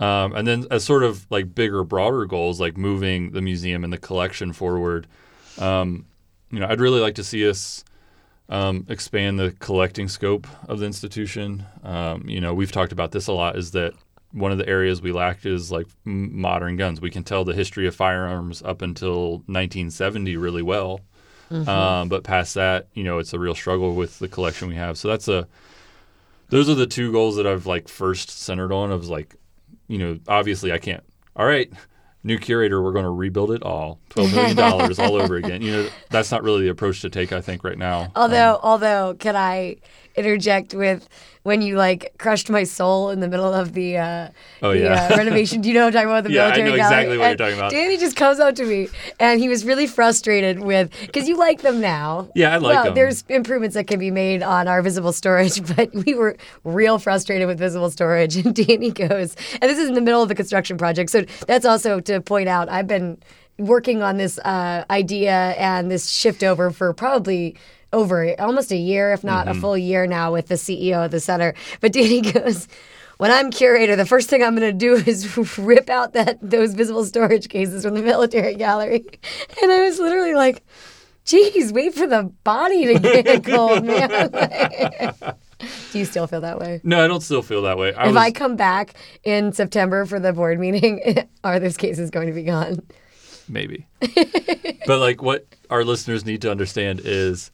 Um, 0.00 0.34
and 0.34 0.46
then 0.46 0.66
as 0.70 0.84
sort 0.84 1.02
of 1.02 1.26
like 1.30 1.54
bigger, 1.54 1.82
broader 1.84 2.24
goals, 2.24 2.60
like 2.60 2.76
moving 2.76 3.32
the 3.32 3.42
museum 3.42 3.84
and 3.84 3.92
the 3.92 3.98
collection 3.98 4.52
forward, 4.52 5.06
um, 5.58 6.06
you 6.50 6.60
know, 6.60 6.68
I'd 6.68 6.80
really 6.80 7.00
like 7.00 7.16
to 7.16 7.24
see 7.24 7.48
us 7.48 7.84
um, 8.48 8.86
expand 8.88 9.38
the 9.38 9.52
collecting 9.58 10.08
scope 10.08 10.46
of 10.68 10.78
the 10.78 10.86
institution. 10.86 11.64
Um, 11.82 12.28
you 12.28 12.40
know, 12.40 12.54
we've 12.54 12.72
talked 12.72 12.92
about 12.92 13.10
this 13.10 13.26
a 13.26 13.32
lot. 13.32 13.56
Is 13.56 13.72
that 13.72 13.94
one 14.32 14.52
of 14.52 14.58
the 14.58 14.68
areas 14.68 15.02
we 15.02 15.12
lacked 15.12 15.46
is 15.46 15.72
like 15.72 15.86
modern 16.04 16.76
guns. 16.76 17.00
We 17.00 17.10
can 17.10 17.24
tell 17.24 17.44
the 17.44 17.54
history 17.54 17.86
of 17.86 17.94
firearms 17.94 18.62
up 18.62 18.82
until 18.82 19.38
1970 19.46 20.36
really 20.36 20.62
well, 20.62 21.00
um, 21.68 22.08
but 22.08 22.24
past 22.24 22.54
that, 22.54 22.88
you 22.94 23.04
know, 23.04 23.18
it's 23.18 23.32
a 23.32 23.38
real 23.38 23.54
struggle 23.54 23.94
with 23.94 24.18
the 24.18 24.28
collection 24.28 24.68
we 24.68 24.74
have. 24.76 24.98
So 24.98 25.08
that's 25.08 25.28
a 25.28 25.48
those 26.50 26.68
are 26.68 26.74
the 26.74 26.86
two 26.86 27.12
goals 27.12 27.36
that 27.36 27.46
I've 27.46 27.66
like 27.66 27.88
first 27.88 28.30
centered 28.30 28.72
on. 28.72 28.90
Of 28.90 29.08
like, 29.08 29.36
you 29.88 29.98
know, 29.98 30.18
obviously 30.28 30.72
I 30.72 30.78
can't. 30.78 31.02
All 31.34 31.46
right, 31.46 31.72
new 32.22 32.38
curator, 32.38 32.82
we're 32.82 32.92
going 32.92 33.04
to 33.04 33.10
rebuild 33.10 33.50
it 33.52 33.62
all, 33.62 34.00
twelve 34.10 34.32
million 34.32 34.56
dollars 34.56 34.98
all 34.98 35.14
over 35.16 35.36
again. 35.42 35.62
You 35.62 35.72
know, 35.72 35.88
that's 36.10 36.30
not 36.30 36.42
really 36.42 36.62
the 36.62 36.68
approach 36.68 37.00
to 37.02 37.10
take. 37.10 37.32
I 37.32 37.40
think 37.40 37.64
right 37.64 37.78
now. 37.78 38.12
Although, 38.14 38.54
um, 38.54 38.60
although, 38.62 39.14
can 39.18 39.34
I 39.36 39.76
interject 40.16 40.74
with 40.74 41.08
when 41.48 41.62
you 41.62 41.74
like 41.76 42.14
crushed 42.18 42.48
my 42.50 42.62
soul 42.62 43.10
in 43.10 43.18
the 43.20 43.26
middle 43.28 43.52
of 43.52 43.72
the, 43.72 43.96
uh, 43.96 44.28
Oh, 44.62 44.72
the 44.72 44.80
yeah. 44.80 45.08
uh, 45.10 45.16
renovation? 45.16 45.60
Do 45.60 45.68
you 45.68 45.74
know 45.74 45.86
what 45.86 45.96
I'm 45.96 46.08
talking 46.08 46.08
about? 46.10 46.24
The 46.24 46.32
Yeah, 46.34 46.42
I 46.42 46.44
military 46.48 46.70
know 46.70 46.76
gallery? 46.76 46.86
exactly 46.92 47.18
what 47.18 47.22
you're 47.24 47.30
And 47.30 47.38
talking 47.38 47.58
about. 47.58 47.70
Danny 47.72 47.96
just 47.96 48.16
comes 48.16 48.38
up 48.38 48.54
to 48.56 48.64
me 48.64 48.88
and 49.18 49.40
he 49.40 49.48
was 49.48 49.64
really 49.64 49.86
frustrated 49.86 50.60
with 50.60 50.90
because 51.00 51.26
you 51.28 51.36
like 51.36 51.62
them 51.62 51.80
now. 51.80 52.28
Yeah, 52.34 52.54
I 52.54 52.58
like 52.58 52.74
well, 52.74 52.84
them. 52.84 52.94
There's 52.94 53.24
improvements 53.28 53.74
that 53.74 53.86
can 53.88 53.98
be 53.98 54.10
made 54.10 54.42
on 54.42 54.68
our 54.68 54.82
visible 54.82 55.12
storage, 55.12 55.60
but 55.76 55.92
we 55.94 56.14
were 56.14 56.36
real 56.64 56.98
frustrated 56.98 57.48
with 57.48 57.58
visible 57.58 57.90
storage. 57.90 58.36
And 58.36 58.54
Danny 58.54 58.90
goes, 58.92 59.34
and 59.60 59.68
this 59.70 59.78
is 59.78 59.88
in 59.88 59.94
the 59.94 60.00
middle 60.00 60.22
of 60.22 60.28
the 60.28 60.34
construction 60.34 60.76
project, 60.76 61.10
so 61.10 61.24
that's 61.46 61.64
also 61.66 61.98
to 62.00 62.20
point 62.20 62.48
out. 62.48 62.68
I've 62.68 62.86
been 62.86 63.18
working 63.58 64.02
on 64.02 64.18
this 64.18 64.38
uh, 64.40 64.84
idea 64.90 65.32
and 65.58 65.90
this 65.90 66.08
shift 66.10 66.44
over 66.44 66.70
for 66.70 66.92
probably 66.92 67.56
over 67.92 68.34
almost 68.40 68.70
a 68.72 68.76
year, 68.76 69.12
if 69.12 69.24
not 69.24 69.46
Mm-hmm. 69.46 69.58
a 69.58 69.60
full 69.60 69.78
year 69.78 70.06
now, 70.06 70.32
with 70.32 70.48
the 70.48 70.54
CEO 70.56 71.04
of 71.04 71.10
the 71.10 71.20
center. 71.20 71.54
But 71.80 71.92
Danny 71.94 72.20
goes. 72.20 72.68
When 73.18 73.32
I'm 73.32 73.50
curator, 73.50 73.96
the 73.96 74.06
first 74.06 74.30
thing 74.30 74.44
I'm 74.44 74.54
going 74.54 74.70
to 74.70 74.78
do 74.78 74.94
is 74.94 75.36
rip 75.58 75.90
out 75.90 76.12
that 76.12 76.38
those 76.40 76.74
visible 76.74 77.04
storage 77.04 77.48
cases 77.48 77.82
from 77.84 77.94
the 77.94 78.02
military 78.02 78.54
gallery. 78.54 79.04
And 79.62 79.72
I 79.72 79.80
was 79.80 79.98
literally 79.98 80.34
like, 80.34 80.62
Geez, 81.24 81.72
wait 81.72 81.94
for 81.94 82.06
the 82.06 82.32
body 82.44 82.86
to 82.94 82.98
get 83.00 83.44
cold, 83.44 83.84
man. 83.84 84.30
Do 85.92 85.98
you 85.98 86.04
still 86.04 86.26
feel 86.28 86.40
that 86.42 86.58
way? 86.60 86.80
No, 86.84 87.04
I 87.04 87.08
don't 87.08 87.20
still 87.20 87.42
feel 87.42 87.62
that 87.62 87.76
way. 87.76 87.92
I 87.92 88.02
if 88.04 88.14
was, 88.14 88.16
I 88.22 88.30
come 88.30 88.54
back 88.56 88.94
in 89.24 89.52
September 89.52 90.06
for 90.06 90.20
the 90.20 90.32
board 90.32 90.60
meeting, 90.60 91.26
are 91.44 91.58
those 91.58 91.76
cases 91.76 92.10
going 92.10 92.28
to 92.28 92.32
be 92.32 92.44
gone? 92.44 92.80
maybe. 93.48 93.86
but 94.86 95.00
like 95.00 95.22
what 95.22 95.46
our 95.70 95.82
listeners 95.84 96.24
need 96.24 96.42
to 96.42 96.50
understand 96.50 97.00
is 97.04 97.50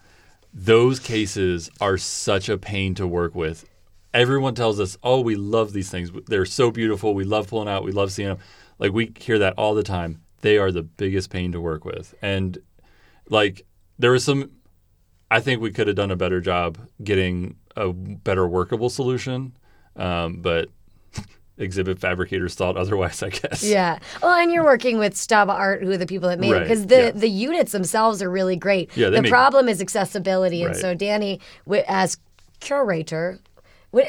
those 0.54 1.00
cases 1.00 1.68
are 1.80 1.98
such 1.98 2.48
a 2.48 2.56
pain 2.56 2.94
to 2.94 3.06
work 3.06 3.34
with. 3.34 3.68
Everyone 4.14 4.54
tells 4.54 4.78
us, 4.78 4.96
"Oh, 5.02 5.20
we 5.20 5.34
love 5.34 5.72
these 5.72 5.90
things. 5.90 6.12
They're 6.26 6.46
so 6.46 6.70
beautiful. 6.70 7.14
We 7.14 7.24
love 7.24 7.48
pulling 7.48 7.68
out. 7.68 7.84
We 7.84 7.92
love 7.92 8.12
seeing 8.12 8.28
them." 8.28 8.38
Like 8.78 8.92
we 8.92 9.12
hear 9.18 9.38
that 9.40 9.54
all 9.56 9.74
the 9.74 9.82
time. 9.82 10.20
They 10.40 10.58
are 10.58 10.70
the 10.70 10.82
biggest 10.82 11.30
pain 11.30 11.52
to 11.52 11.60
work 11.60 11.84
with. 11.84 12.14
And 12.22 12.58
like 13.28 13.66
there 13.98 14.12
was 14.12 14.24
some 14.24 14.50
I 15.30 15.40
think 15.40 15.60
we 15.60 15.72
could 15.72 15.88
have 15.88 15.96
done 15.96 16.10
a 16.10 16.16
better 16.16 16.40
job 16.40 16.78
getting 17.02 17.56
a 17.76 17.92
better 17.92 18.46
workable 18.46 18.90
solution. 18.90 19.56
Um, 19.96 20.42
but 20.42 20.68
exhibit 21.58 21.98
fabricators 21.98 22.54
thought 22.54 22.76
otherwise, 22.76 23.22
I 23.22 23.30
guess. 23.30 23.62
Yeah. 23.62 23.98
Well, 24.22 24.34
and 24.34 24.50
you're 24.52 24.64
working 24.64 24.98
with 24.98 25.14
Staba 25.14 25.50
Art, 25.50 25.82
who 25.82 25.90
are 25.92 25.96
the 25.96 26.06
people 26.06 26.28
that 26.28 26.38
made 26.40 26.52
it, 26.52 26.60
because 26.60 26.86
the, 26.86 26.96
yeah. 26.96 27.10
the 27.12 27.28
units 27.28 27.72
themselves 27.72 28.20
are 28.22 28.30
really 28.30 28.56
great. 28.56 28.90
Yeah, 28.96 29.10
the 29.10 29.22
make- 29.22 29.30
problem 29.30 29.68
is 29.68 29.80
accessibility, 29.80 30.62
and 30.62 30.72
Right. 30.72 30.80
so 30.80 30.94
Danny, 30.94 31.40
as 31.88 32.18
curator, 32.60 33.38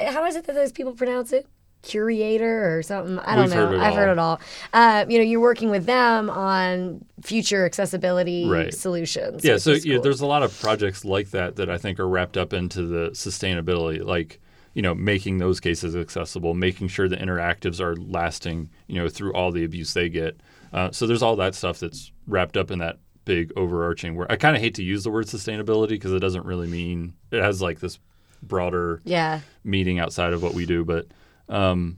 how 0.09 0.25
is 0.25 0.35
it 0.35 0.45
that 0.45 0.55
those 0.55 0.71
people 0.71 0.93
pronounce 0.93 1.31
it? 1.33 1.45
Curator 1.83 2.75
or 2.75 2.81
something? 2.81 3.19
I 3.19 3.35
don't 3.35 3.45
We've 3.45 3.53
know. 3.53 3.67
heard 3.67 3.79
I've 3.79 3.93
heard 3.93 4.09
it 4.09 4.17
all. 4.17 4.39
Uh, 4.73 5.05
you 5.07 5.19
know, 5.19 5.23
you're 5.23 5.39
working 5.39 5.69
with 5.69 5.85
them 5.85 6.31
on 6.31 7.05
future 7.21 7.63
accessibility 7.63 8.47
Right. 8.49 8.73
solutions. 8.73 9.45
Yeah, 9.45 9.57
so 9.57 9.71
is 9.71 9.85
yeah, 9.85 9.99
there's 9.99 10.21
a 10.21 10.25
lot 10.25 10.41
of 10.41 10.59
projects 10.59 11.05
like 11.05 11.29
that 11.31 11.57
that 11.57 11.69
I 11.69 11.77
think 11.77 11.99
are 11.99 12.07
wrapped 12.07 12.37
up 12.37 12.53
into 12.53 12.87
the 12.87 13.11
sustainability, 13.11 14.03
like 14.03 14.39
you 14.75 14.81
know, 14.81 14.93
making 14.93 15.39
those 15.39 15.59
cases 15.59 15.95
accessible, 15.95 16.53
making 16.53 16.89
sure 16.89 17.07
the 17.07 17.15
interactives 17.15 17.79
are 17.79 17.95
lasting, 17.95 18.69
you 18.87 19.01
know, 19.01 19.09
through 19.09 19.33
all 19.33 19.51
the 19.51 19.63
abuse 19.63 19.93
they 19.93 20.09
get. 20.09 20.39
Uh, 20.73 20.91
so 20.91 21.07
there's 21.07 21.23
all 21.23 21.37
that 21.37 21.55
stuff 21.55 21.79
that's 21.79 22.11
wrapped 22.27 22.57
up 22.57 22.69
in 22.69 22.79
that 22.79 22.99
big 23.23 23.53
overarching. 23.55 24.15
Where 24.15 24.29
I 24.29 24.35
kind 24.35 24.55
of 24.55 24.61
hate 24.61 24.75
to 24.75 24.83
use 24.83 25.05
the 25.05 25.09
word 25.09 25.27
sustainability 25.27 25.89
because 25.89 26.11
it 26.11 26.19
doesn't 26.19 26.45
really 26.45 26.67
mean 26.67 27.13
it 27.31 27.41
has 27.41 27.61
like 27.61 27.79
this 27.79 27.97
broader 28.43 29.01
yeah. 29.05 29.39
meeting 29.63 29.97
outside 29.97 30.33
of 30.33 30.43
what 30.43 30.53
we 30.53 30.65
do. 30.65 30.83
But 30.83 31.07
um, 31.47 31.97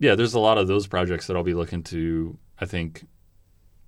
yeah, 0.00 0.16
there's 0.16 0.34
a 0.34 0.40
lot 0.40 0.58
of 0.58 0.66
those 0.66 0.88
projects 0.88 1.28
that 1.28 1.36
I'll 1.36 1.44
be 1.44 1.54
looking 1.54 1.84
to. 1.84 2.36
I 2.62 2.66
think, 2.66 3.06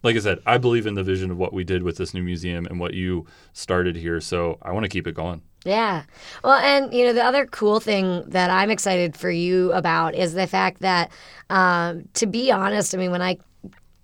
like 0.02 0.16
I 0.16 0.18
said, 0.20 0.38
I 0.46 0.58
believe 0.58 0.86
in 0.86 0.94
the 0.94 1.02
vision 1.04 1.30
of 1.30 1.38
what 1.38 1.52
we 1.52 1.64
did 1.64 1.82
with 1.82 1.96
this 1.96 2.12
new 2.14 2.22
museum 2.22 2.66
and 2.66 2.80
what 2.80 2.94
you 2.94 3.26
started 3.52 3.96
here. 3.96 4.20
So 4.20 4.58
I 4.62 4.72
want 4.72 4.84
to 4.84 4.88
keep 4.88 5.06
it 5.06 5.14
going. 5.14 5.42
Yeah. 5.64 6.02
Well, 6.42 6.54
and 6.54 6.92
you 6.92 7.04
know, 7.06 7.12
the 7.12 7.24
other 7.24 7.46
cool 7.46 7.78
thing 7.78 8.24
that 8.28 8.50
I'm 8.50 8.70
excited 8.70 9.16
for 9.16 9.30
you 9.30 9.72
about 9.72 10.14
is 10.16 10.34
the 10.34 10.46
fact 10.48 10.80
that, 10.80 11.12
um, 11.50 12.08
to 12.14 12.26
be 12.26 12.50
honest, 12.50 12.94
I 12.94 12.98
mean, 12.98 13.12
when 13.12 13.22
I 13.22 13.38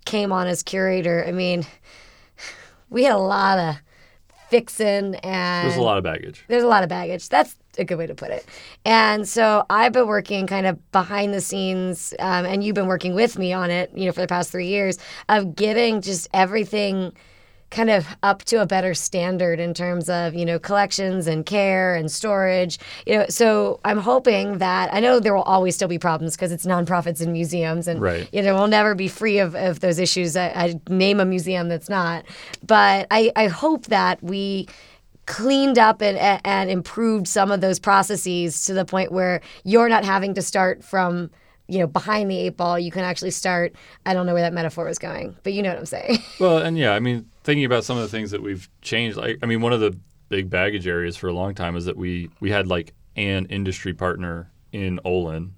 came 0.05 0.31
on 0.31 0.47
as 0.47 0.63
curator, 0.63 1.25
I 1.27 1.31
mean, 1.33 1.65
we 2.89 3.03
had 3.03 3.13
a 3.13 3.17
lot 3.17 3.59
of 3.59 3.75
fixing 4.49 5.15
and 5.15 5.67
There's 5.67 5.77
a 5.77 5.81
lot 5.81 5.97
of 5.97 6.03
baggage. 6.03 6.43
there's 6.47 6.63
a 6.63 6.67
lot 6.67 6.81
of 6.83 6.89
baggage. 6.89 7.27
That's 7.29 7.55
a 7.77 7.85
good 7.85 7.97
way 7.97 8.07
to 8.07 8.15
put 8.15 8.29
it. 8.31 8.45
And 8.85 9.27
so 9.27 9.65
I've 9.69 9.93
been 9.93 10.07
working 10.07 10.47
kind 10.47 10.65
of 10.65 10.91
behind 10.91 11.33
the 11.33 11.41
scenes, 11.41 12.13
um, 12.19 12.45
and 12.45 12.63
you've 12.63 12.75
been 12.75 12.87
working 12.87 13.13
with 13.13 13.37
me 13.37 13.53
on 13.53 13.69
it, 13.71 13.91
you 13.95 14.05
know, 14.05 14.11
for 14.11 14.21
the 14.21 14.27
past 14.27 14.51
three 14.51 14.67
years 14.67 14.97
of 15.29 15.55
getting 15.55 16.01
just 16.01 16.27
everything 16.33 17.13
kind 17.71 17.91
of 17.91 18.07
up 18.23 18.43
to 18.45 18.59
a 18.59 18.65
better 18.65 18.95
standard 18.95 19.59
in 19.59 19.75
terms 19.75 20.09
of 20.09 20.33
you 20.33 20.43
know 20.43 20.57
collections 20.57 21.27
and 21.27 21.45
care 21.45 21.93
and 21.93 22.11
storage 22.11 22.79
you 23.05 23.15
know 23.15 23.25
so 23.29 23.79
i'm 23.85 23.99
hoping 23.99 24.57
that 24.57 24.91
i 24.91 24.99
know 24.99 25.19
there 25.19 25.35
will 25.35 25.43
always 25.43 25.75
still 25.75 25.87
be 25.87 25.99
problems 25.99 26.35
because 26.35 26.51
it's 26.51 26.65
nonprofits 26.65 27.21
and 27.21 27.31
museums 27.31 27.87
and 27.87 28.01
Right. 28.01 28.27
you 28.33 28.41
know 28.41 28.55
we'll 28.55 28.67
never 28.67 28.95
be 28.95 29.07
free 29.07 29.37
of, 29.37 29.53
of 29.53 29.81
those 29.81 29.99
issues 29.99 30.35
I, 30.35 30.47
I 30.47 30.79
name 30.89 31.19
a 31.19 31.25
museum 31.25 31.69
that's 31.69 31.89
not 31.89 32.25
but 32.65 33.05
i 33.11 33.31
i 33.35 33.45
hope 33.45 33.85
that 33.85 34.23
we 34.23 34.67
cleaned 35.29 35.77
up 35.77 36.01
and, 36.01 36.17
and 36.43 36.69
improved 36.69 37.27
some 37.27 37.51
of 37.51 37.61
those 37.61 37.79
processes 37.79 38.65
to 38.65 38.73
the 38.73 38.83
point 38.83 39.11
where 39.11 39.39
you're 39.63 39.87
not 39.87 40.03
having 40.03 40.33
to 40.33 40.41
start 40.41 40.83
from 40.83 41.29
you 41.67 41.77
know 41.77 41.85
behind 41.85 42.31
the 42.31 42.37
eight 42.37 42.57
ball, 42.57 42.79
you 42.79 42.89
can 42.91 43.03
actually 43.03 43.29
start. 43.29 43.75
I 44.05 44.15
don't 44.15 44.25
know 44.25 44.33
where 44.33 44.41
that 44.41 44.53
metaphor 44.53 44.85
was 44.85 44.97
going, 44.97 45.37
but 45.43 45.53
you 45.53 45.61
know 45.61 45.69
what 45.69 45.77
I'm 45.77 45.85
saying. 45.85 46.17
Well, 46.39 46.57
and 46.57 46.75
yeah, 46.77 46.93
I 46.93 46.99
mean, 46.99 47.29
thinking 47.43 47.63
about 47.63 47.83
some 47.83 47.95
of 47.95 48.01
the 48.01 48.09
things 48.09 48.31
that 48.31 48.41
we've 48.41 48.67
changed, 48.81 49.17
like 49.17 49.37
I 49.43 49.45
mean, 49.45 49.61
one 49.61 49.71
of 49.71 49.79
the 49.79 49.95
big 50.29 50.49
baggage 50.49 50.87
areas 50.87 51.15
for 51.15 51.27
a 51.27 51.33
long 51.33 51.53
time 51.53 51.75
is 51.75 51.85
that 51.85 51.95
we 51.95 52.31
we 52.39 52.49
had 52.49 52.65
like 52.65 52.93
an 53.15 53.45
industry 53.45 53.93
partner 53.93 54.49
in 54.71 54.99
Olin, 55.05 55.53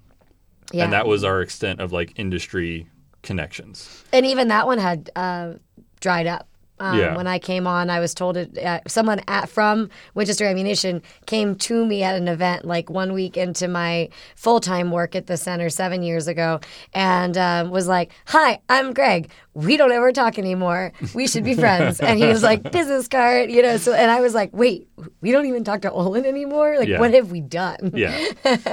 Yeah, 0.70 0.84
and 0.84 0.92
that 0.92 1.06
was 1.06 1.24
our 1.24 1.40
extent 1.40 1.80
of 1.80 1.92
like 1.92 2.12
industry 2.18 2.88
connections. 3.22 4.04
and 4.12 4.26
even 4.26 4.48
that 4.48 4.66
one 4.66 4.78
had 4.78 5.10
uh, 5.16 5.54
dried 6.00 6.26
up. 6.26 6.46
Um, 6.82 6.98
Yeah. 6.98 7.16
When 7.16 7.26
I 7.28 7.38
came 7.38 7.66
on, 7.66 7.88
I 7.90 8.00
was 8.00 8.12
told 8.12 8.36
it. 8.36 8.58
Uh, 8.58 8.80
someone 8.88 9.20
at 9.28 9.48
from 9.48 9.88
Winchester 10.14 10.44
Ammunition 10.44 11.00
came 11.26 11.54
to 11.56 11.86
me 11.86 12.02
at 12.02 12.16
an 12.16 12.26
event 12.26 12.64
like 12.64 12.90
one 12.90 13.12
week 13.12 13.36
into 13.36 13.68
my 13.68 14.08
full 14.34 14.58
time 14.60 14.90
work 14.90 15.14
at 15.14 15.28
the 15.28 15.36
center 15.36 15.70
seven 15.70 16.02
years 16.02 16.26
ago, 16.26 16.58
and 16.92 17.38
um, 17.38 17.70
was 17.70 17.86
like, 17.86 18.10
"Hi, 18.26 18.60
I'm 18.68 18.92
Greg. 18.92 19.30
We 19.54 19.76
don't 19.76 19.92
ever 19.92 20.12
talk 20.12 20.38
anymore. 20.38 20.92
We 21.14 21.28
should 21.28 21.44
be 21.44 21.54
friends." 21.54 22.00
and 22.00 22.18
he 22.18 22.26
was 22.26 22.42
like, 22.42 22.70
"Business 22.72 23.06
card, 23.06 23.50
you 23.50 23.62
know." 23.62 23.76
So, 23.76 23.92
and 23.92 24.10
I 24.10 24.20
was 24.20 24.34
like, 24.34 24.50
"Wait, 24.52 24.88
we 25.20 25.30
don't 25.30 25.46
even 25.46 25.62
talk 25.62 25.82
to 25.82 25.90
Olin 25.92 26.26
anymore. 26.26 26.78
Like, 26.78 26.88
Yeah. 26.88 26.98
what 26.98 27.14
have 27.14 27.30
we 27.30 27.40
done?" 27.40 27.92
Yeah. 27.94 28.18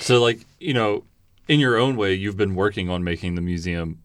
so 0.00 0.22
like 0.22 0.40
you 0.58 0.72
know, 0.72 1.04
in 1.48 1.60
your 1.60 1.76
own 1.76 1.96
way, 1.96 2.14
you've 2.14 2.36
been 2.36 2.54
working 2.54 2.88
on 2.88 3.04
making 3.04 3.34
the 3.34 3.42
museum. 3.42 3.98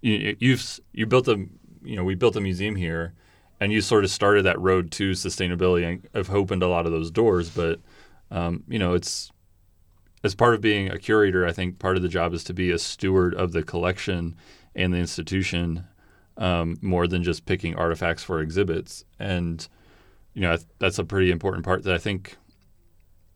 You, 0.00 0.36
you've 0.38 0.80
you 0.92 1.06
built 1.06 1.28
a 1.28 1.46
you 1.82 1.96
know 1.96 2.04
we 2.04 2.14
built 2.14 2.36
a 2.36 2.40
museum 2.40 2.76
here, 2.76 3.14
and 3.60 3.72
you 3.72 3.80
sort 3.80 4.04
of 4.04 4.10
started 4.10 4.44
that 4.44 4.60
road 4.60 4.90
to 4.92 5.12
sustainability 5.12 5.88
and 5.88 6.08
have 6.14 6.30
opened 6.30 6.62
a 6.62 6.68
lot 6.68 6.86
of 6.86 6.92
those 6.92 7.10
doors. 7.10 7.50
But 7.50 7.80
um, 8.30 8.64
you 8.68 8.78
know, 8.78 8.94
it's 8.94 9.30
as 10.24 10.34
part 10.34 10.54
of 10.54 10.60
being 10.60 10.90
a 10.90 10.98
curator, 10.98 11.46
I 11.46 11.52
think 11.52 11.78
part 11.78 11.96
of 11.96 12.02
the 12.02 12.08
job 12.08 12.34
is 12.34 12.44
to 12.44 12.54
be 12.54 12.70
a 12.70 12.78
steward 12.78 13.34
of 13.34 13.52
the 13.52 13.62
collection 13.62 14.36
and 14.74 14.92
the 14.92 14.98
institution 14.98 15.84
um, 16.36 16.76
more 16.82 17.06
than 17.06 17.22
just 17.22 17.46
picking 17.46 17.74
artifacts 17.74 18.22
for 18.22 18.40
exhibits. 18.40 19.04
And 19.18 19.66
you 20.34 20.42
know, 20.42 20.56
that's 20.78 20.98
a 20.98 21.04
pretty 21.04 21.30
important 21.30 21.64
part 21.64 21.82
that 21.84 21.94
I 21.94 21.98
think 21.98 22.36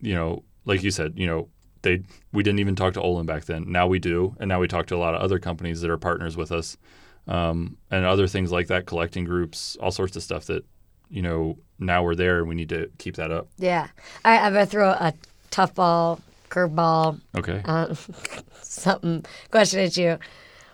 you 0.01 0.15
know, 0.15 0.43
like 0.65 0.83
you 0.83 0.91
said, 0.91 1.15
you 1.17 1.27
know, 1.27 1.49
they 1.83 2.03
we 2.33 2.43
didn't 2.43 2.61
even 2.61 2.77
talk 2.77 2.95
to 2.95 3.01
Olin 3.01 3.27
back 3.27 3.45
then. 3.45 3.71
Now 3.71 3.87
we 3.87 3.99
do, 3.99 4.37
and 4.39 4.49
now 4.49 4.61
we 4.61 4.69
talk 4.69 4.87
to 4.87 4.97
a 4.97 4.99
lot 4.99 5.15
of 5.15 5.23
other 5.23 5.39
companies 5.39 5.81
that 5.81 5.91
are 5.91 5.99
partners 5.99 6.37
with 6.37 6.53
us, 6.53 6.77
um, 7.29 7.77
and 7.91 8.05
other 8.05 8.27
things 8.27 8.51
like 8.53 8.67
that, 8.69 8.87
collecting 8.87 9.25
groups, 9.25 9.77
all 9.81 9.91
sorts 9.91 10.17
of 10.17 10.23
stuff 10.23 10.47
that, 10.47 10.65
you 11.09 11.23
know, 11.23 11.59
now 11.79 12.03
we're 12.03 12.15
there 12.15 12.39
and 12.39 12.49
we 12.49 12.55
need 12.55 12.69
to 12.71 12.91
keep 12.99 13.17
that 13.17 13.31
up. 13.31 13.49
Yeah. 13.59 13.89
I, 14.25 14.39
I'm 14.39 14.53
gonna 14.53 14.67
throw 14.67 14.91
a 14.91 15.13
tough 15.51 15.75
ball, 15.75 16.21
curveball, 16.51 17.21
Okay. 17.37 17.61
uh, 17.65 17.95
something 18.63 19.25
question 19.51 19.81
at 19.81 19.97
you. 19.97 20.19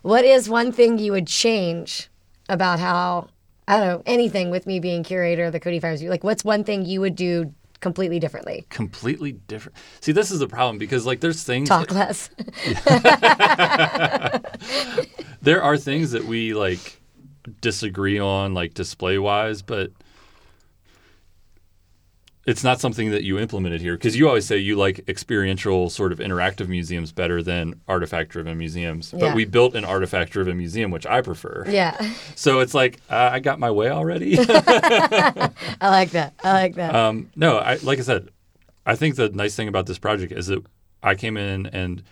What 0.02 0.24
is 0.24 0.48
one 0.48 0.72
thing 0.72 0.98
you 0.98 1.12
would 1.12 1.26
change 1.26 2.08
about 2.48 2.78
how 2.78 3.28
I 3.66 3.76
don't 3.78 3.86
know 3.88 4.02
anything 4.06 4.50
with 4.50 4.66
me 4.66 4.80
being 4.80 5.02
curator 5.02 5.44
of 5.46 5.52
the 5.52 5.60
Cody 5.60 5.80
Fires? 5.80 6.02
Like, 6.02 6.24
what's 6.24 6.44
one 6.44 6.64
thing 6.64 6.84
you 6.86 7.00
would 7.00 7.16
do 7.16 7.52
completely 7.80 8.18
differently? 8.18 8.66
Completely 8.70 9.32
different. 9.32 9.76
See, 10.00 10.12
this 10.12 10.30
is 10.30 10.40
the 10.40 10.48
problem 10.48 10.78
because 10.78 11.04
like 11.06 11.20
there's 11.20 11.44
things 11.44 11.68
Talk 11.68 11.92
less. 11.92 12.30
there 15.42 15.62
are 15.62 15.76
things 15.76 16.12
that 16.12 16.24
we 16.24 16.54
like 16.54 17.00
disagree 17.60 18.18
on 18.18 18.54
like 18.54 18.74
display 18.74 19.18
wise 19.18 19.62
but 19.62 19.90
it's 22.48 22.64
not 22.64 22.80
something 22.80 23.10
that 23.10 23.22
you 23.24 23.38
implemented 23.38 23.80
here 23.80 23.94
because 23.94 24.16
you 24.16 24.26
always 24.26 24.46
say 24.46 24.56
you 24.56 24.74
like 24.74 25.06
experiential 25.08 25.90
sort 25.90 26.12
of 26.12 26.18
interactive 26.18 26.66
museums 26.68 27.12
better 27.12 27.42
than 27.42 27.78
artifact 27.86 28.30
driven 28.30 28.56
museums 28.56 29.10
but 29.12 29.20
Yeah. 29.20 29.34
we 29.34 29.44
built 29.44 29.74
an 29.74 29.84
artifact 29.84 30.32
driven 30.32 30.56
museum 30.56 30.90
which 30.90 31.06
i 31.06 31.20
prefer 31.20 31.64
yeah, 31.68 31.94
so 32.34 32.60
it's 32.60 32.74
like 32.74 33.00
uh, 33.10 33.30
i 33.32 33.38
got 33.40 33.58
my 33.58 33.70
way 33.70 33.90
already 33.90 34.36
I 35.80 35.90
like 35.90 36.10
that. 36.10 36.34
I 36.42 36.52
like 36.52 36.74
that. 36.76 36.94
Um, 36.94 37.30
no, 37.36 37.58
I 37.58 37.74
like 37.82 37.98
I 37.98 38.02
said, 38.02 38.28
I 38.86 38.94
think 38.96 39.16
the 39.16 39.28
nice 39.28 39.54
thing 39.54 39.68
about 39.68 39.86
this 39.86 39.98
project 39.98 40.32
is 40.32 40.46
that 40.48 40.64
I 41.02 41.14
came 41.14 41.36
in 41.36 41.66
and 41.66 42.02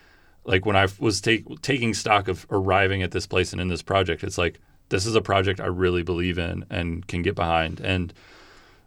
like 0.44 0.64
when 0.66 0.76
I 0.76 0.86
was 0.98 1.20
take, 1.20 1.44
taking 1.62 1.94
stock 1.94 2.28
of 2.28 2.46
arriving 2.50 3.02
at 3.02 3.10
this 3.10 3.26
place 3.26 3.52
and 3.52 3.60
in 3.60 3.68
this 3.68 3.82
project, 3.82 4.22
it's 4.22 4.38
like 4.38 4.60
this 4.90 5.06
is 5.06 5.14
a 5.16 5.20
project 5.20 5.60
I 5.60 5.66
really 5.66 6.02
believe 6.02 6.38
in 6.38 6.64
and 6.70 7.06
can 7.08 7.22
get 7.22 7.34
behind. 7.34 7.80
And 7.80 8.12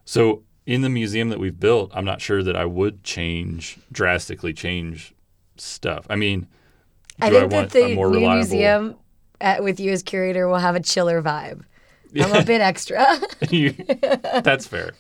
so 0.06 0.44
in 0.70 0.82
the 0.82 0.90
museum 0.90 1.30
that 1.30 1.40
we've 1.40 1.60
built, 1.60 1.90
I'm 1.96 2.06
not 2.06 2.22
sure 2.22 2.44
that 2.44 2.56
I 2.56 2.64
would 2.64 3.04
change 3.04 3.80
drastically 3.92 4.54
change 4.54 5.16
stuff. 5.58 6.06
I 6.12 6.16
mean, 6.16 6.46
I 7.20 7.32
do 7.32 7.38
I 7.38 7.40
think 7.40 7.50
that 7.50 7.56
want 7.56 7.72
the 7.72 7.96
new 7.96 8.04
reliable- 8.04 8.36
museum 8.36 8.96
at, 9.42 9.64
with 9.64 9.80
you 9.80 9.92
as 9.92 10.04
curator 10.04 10.48
will 10.48 10.60
have 10.60 10.76
a 10.76 10.80
chiller 10.80 11.24
vibe. 11.24 11.64
I'm 12.22 12.36
a 12.36 12.44
bit 12.44 12.62
extra. 12.62 13.04
you, 13.50 13.72
that's 14.44 14.68
fair. 14.68 14.94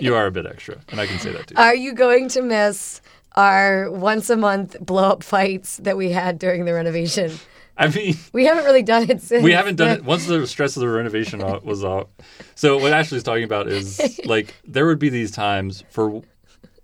You 0.00 0.14
are 0.14 0.26
a 0.26 0.30
bit 0.30 0.46
extra, 0.46 0.78
and 0.90 1.00
I 1.00 1.06
can 1.08 1.18
say 1.18 1.32
that 1.32 1.48
too. 1.48 1.54
Are 1.56 1.74
you 1.74 1.94
going 1.94 2.28
to 2.30 2.42
miss 2.42 3.00
our 3.34 3.90
once 3.90 4.30
a 4.30 4.36
month 4.36 4.76
blow 4.80 5.08
up 5.08 5.24
fights 5.24 5.78
that 5.78 5.96
we 5.96 6.12
had 6.12 6.38
during 6.38 6.64
the 6.64 6.74
renovation? 6.74 7.32
I 7.76 7.88
mean, 7.88 8.16
We 8.32 8.44
haven't 8.44 8.64
really 8.64 8.82
done 8.82 9.08
it 9.10 9.22
since. 9.22 9.42
we 9.42 9.52
haven't 9.52 9.76
done 9.76 9.90
it 9.96 10.04
once 10.04 10.26
the 10.26 10.46
stress 10.46 10.76
of 10.76 10.80
the 10.82 10.88
renovation 10.88 11.40
was 11.64 11.82
off. 11.82 12.08
So 12.54 12.78
what 12.78 12.92
Ashley's 12.92 13.22
talking 13.22 13.44
about 13.44 13.66
is 13.68 14.20
like 14.26 14.54
there 14.66 14.86
would 14.86 14.98
be 14.98 15.08
these 15.08 15.30
times 15.30 15.82
for 15.90 16.22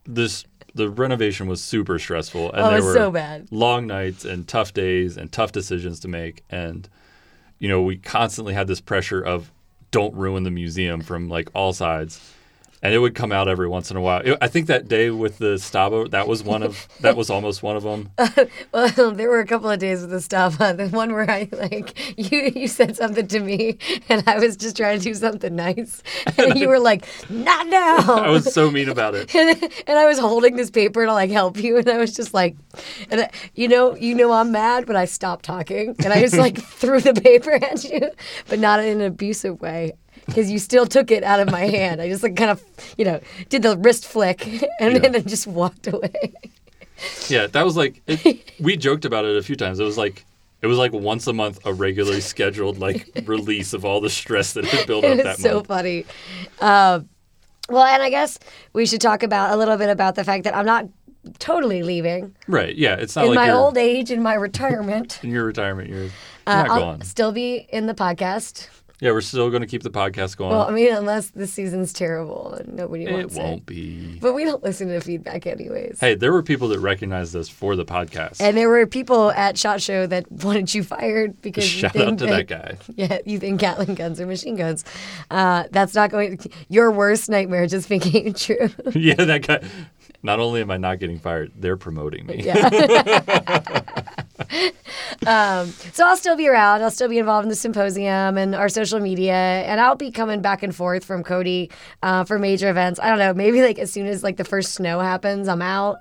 this. 0.05 0.45
The 0.75 0.89
renovation 0.91 1.49
was 1.49 1.61
super 1.63 1.99
stressful, 1.99 2.53
and 2.53 2.61
Oh, 2.61 2.71
there 2.71 2.83
were 2.85 2.95
so 2.95 3.11
bad. 3.11 3.49
long 3.51 3.87
nights 3.87 4.25
and 4.25 4.47
tough 4.47 4.73
days 4.73 5.17
and 5.17 5.33
tough 5.33 5.51
decisions 5.51 5.99
to 6.01 6.09
make. 6.09 6.45
And 6.51 6.89
you 7.59 7.69
know, 7.69 7.83
we 7.83 7.97
constantly 7.97 8.55
had 8.55 8.67
this 8.69 8.81
pressure 8.81 9.21
of 9.21 9.51
don't 9.91 10.15
ruin 10.15 10.45
the 10.45 10.51
museum 10.51 11.01
from 11.01 11.29
like 11.29 11.49
all 11.55 11.73
sides. 11.73 12.21
And 12.83 12.95
it 12.95 12.99
would 12.99 13.15
come 13.15 13.33
out 13.33 13.49
every 13.49 13.67
once 13.69 13.91
in 13.91 13.97
a 13.97 14.01
while. 14.01 14.21
It- 14.25 14.39
I 14.41 14.49
think 14.49 14.67
that 14.69 14.89
day 14.89 15.11
with 15.11 15.39
the 15.39 15.59
Stabo, 15.59 16.11
that 16.11 16.29
was 16.29 16.43
one 16.45 16.63
of 16.63 16.87
that 17.01 17.17
was 17.17 17.29
almost 17.31 17.63
one 17.63 17.77
of 17.77 17.83
them. 17.83 18.11
Well, 18.73 19.13
there 19.13 19.29
were 19.29 19.41
a 19.41 19.47
couple 19.47 19.71
of 19.71 19.79
days 19.79 20.03
with 20.03 20.11
the. 20.11 20.37
Uh, 20.39 20.49
the 20.73 20.89
one 20.89 21.13
where 21.13 21.29
I 21.29 21.49
like 21.53 21.99
you, 22.19 22.53
you 22.55 22.69
said 22.69 22.97
something 22.97 23.27
to 23.29 23.41
me, 23.41 23.79
and 24.09 24.23
I 24.27 24.39
was 24.39 24.57
just 24.57 24.77
trying 24.77 24.99
to 24.99 25.05
do 25.05 25.15
something 25.15 25.55
nice, 25.57 26.03
and 26.37 26.59
you 26.59 26.69
were 26.69 26.79
like, 26.79 27.07
"Not 27.29 27.67
now." 27.67 27.99
I 28.15 28.31
was 28.31 28.53
so 28.53 28.71
mean 28.71 28.89
about 28.89 29.15
it. 29.15 29.35
and, 29.35 29.63
and 29.87 29.99
I 29.99 30.07
was 30.07 30.19
holding 30.19 30.57
this 30.57 30.71
paper 30.71 31.07
to 31.07 31.13
like 31.13 31.31
help 31.31 31.57
you, 31.57 31.79
and 31.79 31.89
I 31.89 31.97
was 31.99 32.15
just 32.15 32.35
like, 32.35 32.57
and 33.11 33.23
I, 33.23 33.31
you 33.55 33.69
know, 33.69 33.97
you 33.97 34.15
know, 34.15 34.33
I'm 34.33 34.53
mad, 34.53 34.87
but 34.87 34.97
I 34.97 35.07
stopped 35.07 35.45
talking, 35.45 35.97
and 36.05 36.13
I 36.13 36.21
just 36.21 36.37
like 36.37 36.59
threw 36.63 37.01
the 37.01 37.15
paper 37.15 37.53
at 37.53 37.85
you, 37.85 38.11
but 38.49 38.59
not 38.59 38.81
in 38.81 39.01
an 39.01 39.07
abusive 39.07 39.61
way. 39.61 39.95
Because 40.29 40.51
you 40.51 40.59
still 40.59 40.87
took 40.87 41.11
it 41.11 41.25
out 41.25 41.41
of 41.41 41.51
my 41.51 41.61
hand. 41.67 42.01
I 42.01 42.09
just 42.09 42.23
like 42.23 42.37
kind 42.37 42.51
of, 42.51 42.63
you 42.97 43.05
know, 43.05 43.21
did 43.49 43.63
the 43.63 43.77
wrist 43.79 44.07
flick 44.07 44.47
and, 44.81 44.93
Yeah. 44.95 45.09
then 45.09 45.27
just 45.27 45.47
walked 45.47 45.87
away. 45.87 46.35
Yeah, 47.29 47.47
that 47.49 47.65
was 47.65 47.77
like 47.77 48.03
it, 48.07 48.51
we 48.61 48.77
joked 48.77 49.05
about 49.05 49.25
it 49.25 49.37
a 49.37 49.43
few 49.43 49.57
times. 49.57 49.81
It 49.81 49.85
was 49.85 49.97
like 49.99 50.25
it 50.63 50.67
was 50.67 50.79
like 50.79 50.93
once 50.93 51.27
a 51.27 51.33
month 51.33 51.61
a 51.65 51.73
regularly 51.73 52.21
scheduled 52.21 52.79
like 52.79 53.09
release 53.27 53.73
of 53.73 53.85
all 53.85 54.01
the 54.01 54.11
stress 54.11 54.53
that 54.55 54.65
had 54.65 54.87
built 54.87 55.05
up 55.07 55.17
that 55.19 55.39
so 55.39 55.55
month. 55.57 55.67
funny. 55.69 56.05
Uh, 56.61 57.01
well, 57.69 57.85
and 57.85 58.03
I 58.03 58.11
guess 58.11 58.39
we 58.73 58.85
should 58.87 59.01
talk 59.01 59.23
about 59.23 59.53
a 59.53 59.57
little 59.57 59.77
bit 59.77 59.91
about 59.91 60.15
the 60.15 60.25
fact 60.25 60.45
that 60.45 60.57
I'm 60.57 60.67
not 60.67 60.87
totally 61.39 61.83
leaving 61.83 62.35
Right? 62.47 62.75
Yeah, 62.75 62.95
it's 62.95 63.15
not 63.15 63.25
in 63.27 63.35
like 63.35 63.49
my 63.49 63.51
old 63.51 63.77
age, 63.77 64.11
in 64.11 64.23
my 64.23 64.35
retirement. 64.35 65.21
in 65.23 65.31
your 65.31 65.45
retirement 65.45 65.89
years. 65.91 66.11
Uh, 66.47 66.65
I'll 66.69 66.81
gone. 66.81 67.03
still 67.03 67.33
be 67.33 67.67
in 67.71 67.87
the 67.87 67.95
podcast. 67.95 68.69
Yeah, 69.01 69.13
we're 69.13 69.21
still 69.21 69.49
going 69.49 69.61
to 69.61 69.69
keep 69.69 69.85
the 69.85 69.91
podcast 69.91 70.37
going. 70.37 70.51
Well, 70.51 70.67
I 70.67 70.73
mean, 70.73 70.93
unless 70.93 71.31
the 71.31 71.47
season's 71.47 71.93
terrible 71.93 72.55
and 72.55 72.75
nobody 72.75 73.05
wants 73.05 73.37
it 73.37 73.39
wants 73.39 73.51
won't 73.51 73.67
be. 73.67 74.19
But 74.21 74.35
we 74.35 74.45
don't 74.45 74.63
listen 74.65 74.89
to 74.89 75.01
feedback 75.01 75.47
anyways. 75.47 76.01
Hey, 76.01 76.17
there 76.17 76.33
were 76.33 76.43
people 76.43 76.67
that 76.69 76.81
recognized 76.81 77.37
us 77.37 77.49
for 77.49 77.77
the 77.77 77.85
podcast. 77.85 78.41
And 78.41 78.57
there 78.57 78.69
were 78.69 78.87
people 78.87 79.31
at 79.31 79.57
Shot 79.57 79.81
Show 79.81 80.09
that 80.09 80.31
wanted 80.43 80.75
you 80.75 80.83
fired 80.83 81.41
because 81.43 81.65
Shout 81.65 81.95
you 81.95 82.01
think 82.01 82.13
out 82.13 82.19
to 82.19 82.27
that 82.27 82.47
guy. 82.49 82.77
Yeah, 82.97 83.19
you 83.25 83.39
think 83.39 83.61
Gatling 83.61 83.95
guns 83.95 84.21
are 84.21 84.27
machine 84.27 84.57
guns. 84.57 84.85
Uh, 85.31 85.65
that's 85.71 85.95
not 85.95 86.11
going. 86.11 86.39
to, 86.39 86.51
Your 86.69 86.91
worst 86.91 87.29
nightmare 87.29 87.69
just 87.69 87.89
became 87.99 88.35
true. 88.35 88.69
yeah, 88.95 89.15
that 89.15 89.47
guy. 89.47 89.61
Not 90.25 90.41
only 90.41 90.61
am 90.61 90.73
I 90.73 90.77
not 90.79 90.99
getting 90.99 91.21
fired, 91.21 91.53
they're 91.55 91.77
promoting 91.77 92.27
me. 92.27 92.43
Yeah. 92.43 94.25
Um, 95.27 95.67
so 95.93 96.07
I'll 96.07 96.17
still 96.17 96.37
be 96.37 96.49
around. 96.49 96.83
I'll 96.83 96.91
still 96.91 97.09
be 97.09 97.19
involved 97.19 97.45
in 97.45 97.49
the 97.49 97.57
symposium 97.57 98.39
and 98.39 98.55
our 98.55 98.69
social 98.69 99.01
media, 99.01 99.33
and 99.35 99.81
I'll 99.81 99.97
be 99.97 100.11
coming 100.11 100.41
back 100.41 100.63
and 100.63 100.75
forth 100.75 101.05
from 101.05 101.23
Cody 101.25 101.71
uh, 102.03 102.25
for 102.25 102.39
major 102.39 102.69
events. 102.71 103.01
I 103.01 103.09
don't 103.09 103.19
know. 103.19 103.35
Maybe 103.35 103.63
like 103.63 103.79
as 103.79 103.93
soon 103.93 104.07
as 104.07 104.23
like 104.23 104.37
the 104.37 104.45
first 104.45 104.73
snow 104.75 105.01
happens, 105.01 105.49
I'm 105.49 105.63
out, 105.63 105.97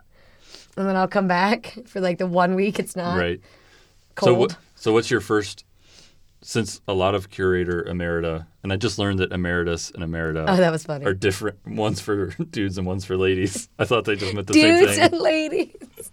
and 0.75 0.87
then 0.87 0.95
I'll 0.95 1.07
come 1.07 1.27
back 1.27 1.77
for 1.87 1.99
like 2.01 2.17
the 2.17 2.27
one 2.27 2.55
week 2.55 2.79
it's 2.79 2.95
not 2.95 3.17
Right. 3.17 3.41
cold. 4.15 4.29
So 4.29 4.33
what? 4.39 4.57
So 4.75 4.93
what's 4.93 5.09
your 5.11 5.21
first? 5.21 5.63
Since 6.43 6.81
a 6.87 6.93
lot 6.93 7.15
of 7.15 7.29
curator 7.31 7.83
emerita, 7.89 8.45
and 8.63 8.71
I 8.71 8.77
just 8.77 8.99
learned 8.99 9.19
that 9.19 9.33
emeritus 9.33 9.89
and 9.91 10.03
emerita 10.03 10.45
oh, 10.47 10.55
that 10.55 10.71
was 10.71 10.83
funny. 10.85 11.03
are 11.05 11.13
different. 11.13 11.57
One's 11.65 11.99
for 11.99 12.27
dudes 12.51 12.77
and 12.77 12.85
one's 12.85 13.03
for 13.05 13.17
ladies. 13.17 13.67
I 13.79 13.85
thought 13.85 14.05
they 14.05 14.15
just 14.15 14.33
meant 14.35 14.45
the 14.47 14.53
same 14.53 14.79
Dudes 14.79 14.93
thing. 14.95 15.01
and 15.01 15.13
ladies. 15.19 16.11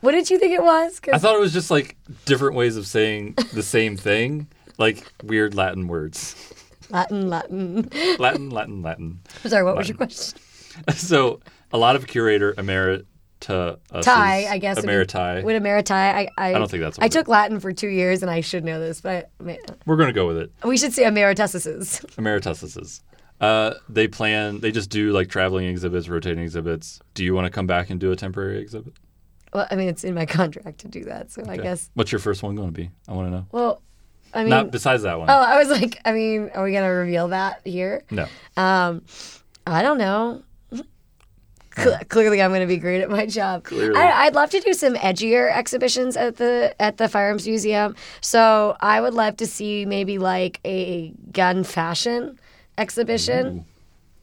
What 0.00 0.12
did 0.12 0.30
you 0.30 0.38
think 0.38 0.52
it 0.52 0.62
was? 0.62 1.00
I 1.12 1.18
thought 1.18 1.34
it 1.34 1.40
was 1.40 1.52
just 1.52 1.70
like 1.70 1.96
different 2.24 2.54
ways 2.56 2.76
of 2.76 2.86
saying 2.86 3.34
the 3.52 3.62
same 3.62 3.96
thing, 3.96 4.48
like 4.78 5.04
weird 5.22 5.54
Latin 5.54 5.88
words. 5.88 6.34
Latin, 6.90 7.28
Latin. 7.28 7.88
Latin, 8.18 8.50
Latin, 8.50 8.82
Latin. 8.82 9.20
I'm 9.44 9.50
sorry. 9.50 9.64
What 9.64 9.76
was 9.76 9.88
your 9.88 9.96
question? 9.96 10.38
So 10.94 11.40
a 11.72 11.78
lot 11.78 11.96
of 11.96 12.06
curator 12.06 12.52
emerita. 12.54 13.04
Tie, 13.40 14.46
I 14.48 14.58
guess. 14.58 14.78
Emeriti. 14.78 15.42
Would 15.42 15.60
emeriti? 15.60 15.90
I, 15.90 16.28
I, 16.38 16.50
I 16.50 16.52
don't 16.52 16.70
think 16.70 16.82
that's 16.82 16.96
what 16.96 17.04
I 17.04 17.08
took 17.08 17.26
Latin 17.26 17.58
for 17.58 17.72
two 17.72 17.88
years, 17.88 18.22
and 18.22 18.30
I 18.30 18.40
should 18.40 18.64
know 18.64 18.78
this, 18.78 19.00
but 19.00 19.30
I 19.40 19.42
mean, 19.42 19.58
We're 19.84 19.96
going 19.96 20.06
to 20.08 20.12
go 20.12 20.26
with 20.28 20.36
it. 20.38 20.52
we 20.64 20.76
should 20.76 20.92
say 20.92 21.02
emerituses. 21.04 22.04
Emerituses. 22.16 23.02
Uh, 23.40 23.74
they 23.88 24.06
plan. 24.06 24.60
They 24.60 24.70
just 24.70 24.90
do 24.90 25.10
like 25.12 25.28
traveling 25.28 25.66
exhibits, 25.66 26.08
rotating 26.08 26.44
exhibits. 26.44 27.00
Do 27.14 27.24
you 27.24 27.34
want 27.34 27.46
to 27.46 27.50
come 27.50 27.66
back 27.66 27.90
and 27.90 27.98
do 27.98 28.12
a 28.12 28.16
temporary 28.16 28.58
exhibit? 28.60 28.94
Well, 29.52 29.66
I 29.70 29.76
mean, 29.76 29.88
it's 29.88 30.04
in 30.04 30.14
my 30.14 30.26
contract 30.38 30.78
to 30.80 30.88
do 30.88 31.04
that, 31.04 31.30
so 31.30 31.42
I 31.48 31.56
guess. 31.56 31.90
What's 31.94 32.12
your 32.12 32.18
first 32.20 32.42
one 32.42 32.54
going 32.54 32.68
to 32.68 32.72
be? 32.72 32.90
I 33.08 33.12
want 33.12 33.28
to 33.28 33.30
know. 33.32 33.46
Well, 33.52 33.82
I 34.32 34.40
mean, 34.42 34.50
Not 34.50 34.70
besides 34.70 35.02
that 35.02 35.18
one. 35.18 35.28
oh, 35.28 35.32
I 35.34 35.58
was 35.58 35.68
like, 35.68 36.00
I 36.04 36.12
mean, 36.12 36.50
are 36.54 36.62
we 36.64 36.72
gonna 36.72 36.92
reveal 36.92 37.28
that 37.28 37.62
here? 37.64 38.04
No. 38.12 38.26
Um, 38.56 39.02
I 39.66 39.82
don't 39.82 39.98
know. 39.98 40.42
Cle- 41.70 41.98
Clearly, 42.08 42.42
I'm 42.42 42.50
going 42.50 42.60
to 42.62 42.66
be 42.66 42.78
great 42.78 43.00
at 43.00 43.08
my 43.10 43.26
job. 43.26 43.62
Clearly. 43.62 43.96
I, 43.96 44.26
I'd 44.26 44.34
love 44.34 44.50
to 44.50 44.60
do 44.60 44.72
some 44.72 44.94
edgier 44.96 45.52
exhibitions 45.56 46.16
at 46.16 46.36
the 46.36 46.74
at 46.80 46.96
the 46.96 47.08
Firearms 47.08 47.46
Museum. 47.46 47.94
So 48.20 48.76
I 48.80 49.00
would 49.00 49.14
love 49.14 49.36
to 49.38 49.46
see 49.46 49.86
maybe 49.86 50.18
like 50.18 50.58
a 50.64 51.12
gun 51.32 51.62
fashion 51.62 52.38
exhibition. 52.76 53.64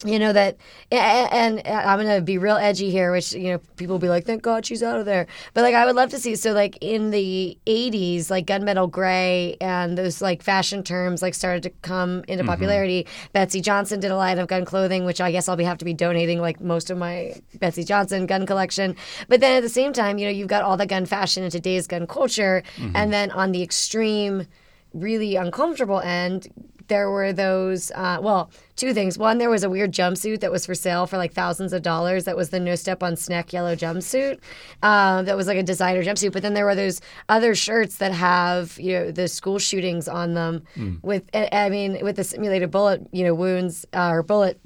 You 0.06 0.20
know 0.20 0.32
that, 0.32 0.58
a- 0.92 0.96
a- 0.96 1.34
and 1.34 1.60
uh, 1.66 1.72
I'm 1.72 1.98
gonna 1.98 2.22
be 2.22 2.38
real 2.38 2.56
edgy 2.56 2.92
here, 2.92 3.12
which 3.12 3.34
you 3.34 3.52
know 3.52 3.58
people 3.78 3.96
will 3.96 4.00
be 4.00 4.10
like, 4.10 4.26
"Thank 4.26 4.44
God 4.44 4.64
she's 4.64 4.84
out 4.84 5.00
of 5.00 5.06
there." 5.06 5.26
But 5.56 5.64
like, 5.64 5.74
I 5.74 5.88
would 5.88 5.96
love 5.96 6.12
to 6.12 6.20
see. 6.20 6.36
So 6.36 6.54
like 6.54 6.78
in 6.82 7.10
the 7.10 7.58
'80s, 7.66 8.30
like 8.30 8.46
gunmetal 8.46 8.92
gray 8.92 9.58
and 9.60 9.98
those 9.98 10.22
like 10.22 10.44
fashion 10.44 10.84
terms 10.84 11.24
like 11.24 11.34
started 11.34 11.64
to 11.64 11.72
come 11.82 12.24
into 12.28 12.44
mm-hmm. 12.44 12.50
popularity. 12.50 13.08
Betsey 13.34 13.60
Johnson 13.60 14.00
did 14.00 14.12
a 14.12 14.16
line 14.16 14.38
of 14.38 14.48
gun 14.48 14.66
clothing, 14.66 15.04
which 15.04 15.20
I 15.20 15.32
guess 15.32 15.50
I'll 15.50 15.56
be 15.56 15.64
have 15.64 15.80
to 15.80 15.86
be 15.86 15.96
donating 15.96 16.40
like 16.40 16.62
most 16.62 16.92
of 16.92 16.98
my 17.00 17.34
Betsey 17.56 17.84
Johnson 17.84 18.28
gun 18.28 18.46
collection. 18.46 18.96
But 19.30 19.40
then 19.40 19.58
at 19.58 19.64
the 19.64 19.70
same 19.70 19.94
time, 19.94 20.20
you 20.20 20.26
know, 20.26 20.32
you've 20.32 20.48
got 20.48 20.62
all 20.62 20.78
the 20.78 20.86
gun 20.86 21.08
fashion 21.08 21.44
in 21.44 21.50
today's 21.50 21.88
gun 21.88 22.06
culture, 22.06 22.62
mm-hmm. 22.76 22.96
and 22.96 23.12
then 23.12 23.32
on 23.32 23.52
the 23.52 23.64
extreme 23.64 24.46
really 24.94 25.36
uncomfortable 25.36 26.00
end, 26.02 26.48
there 26.88 27.10
were 27.10 27.34
those, 27.34 27.92
uh, 27.92 28.20
well, 28.22 28.50
two 28.76 28.94
things. 28.94 29.18
One, 29.18 29.38
there 29.38 29.50
was 29.50 29.64
a 29.64 29.70
weird 29.70 29.92
jumpsuit 29.92 30.40
that 30.42 30.52
was 30.52 30.66
for 30.66 30.76
sale 30.76 31.06
for 31.06 31.18
like 31.18 31.34
thousands 31.34 31.74
of 31.74 31.82
dollars. 31.82 32.26
That 32.26 32.36
was 32.36 32.50
the 32.50 32.60
No 32.60 32.76
Step 32.76 33.04
on 33.04 33.14
Snek 33.14 33.54
yellow 33.54 33.76
jumpsuit. 33.76 34.40
Um, 34.84 35.26
that 35.26 35.36
was 35.36 35.48
like 35.48 35.58
a 35.58 35.64
designer 35.64 36.04
jumpsuit. 36.04 36.32
But 36.32 36.42
then 36.42 36.54
there 36.54 36.66
were 36.66 36.76
those 36.76 37.02
other 37.30 37.56
shirts 37.56 37.98
that 37.98 38.12
have, 38.12 38.78
you 38.80 38.94
know, 38.94 39.12
the 39.12 39.28
school 39.28 39.60
shootings 39.60 40.08
on 40.08 40.34
them 40.34 40.64
with, 41.02 41.30
I 41.34 41.70
mean, 41.70 42.04
with 42.04 42.16
the 42.16 42.24
simulated 42.24 42.72
bullet, 42.72 43.08
you 43.12 43.24
know, 43.24 43.34
wounds 43.34 43.86
uh, 43.94 44.10
or 44.10 44.24
bullet 44.24 44.60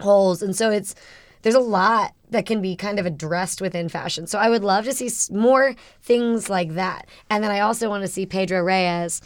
holes. 0.00 0.42
And 0.42 0.54
so 0.54 0.70
it's, 0.70 0.94
there's 1.42 1.54
a 1.54 1.60
lot 1.60 2.12
that 2.30 2.44
can 2.44 2.60
be 2.60 2.74
kind 2.74 2.98
of 2.98 3.06
addressed 3.06 3.60
within 3.60 3.88
fashion. 3.88 4.26
So 4.26 4.38
I 4.38 4.48
would 4.48 4.64
love 4.64 4.84
to 4.86 4.92
see 4.92 5.08
more 5.32 5.74
things 6.02 6.50
like 6.50 6.74
that. 6.74 7.06
And 7.30 7.44
then 7.44 7.50
I 7.52 7.60
also 7.60 7.88
want 7.88 8.02
to 8.02 8.08
see 8.08 8.26
Pedro 8.26 8.62
Reyes, 8.62 9.20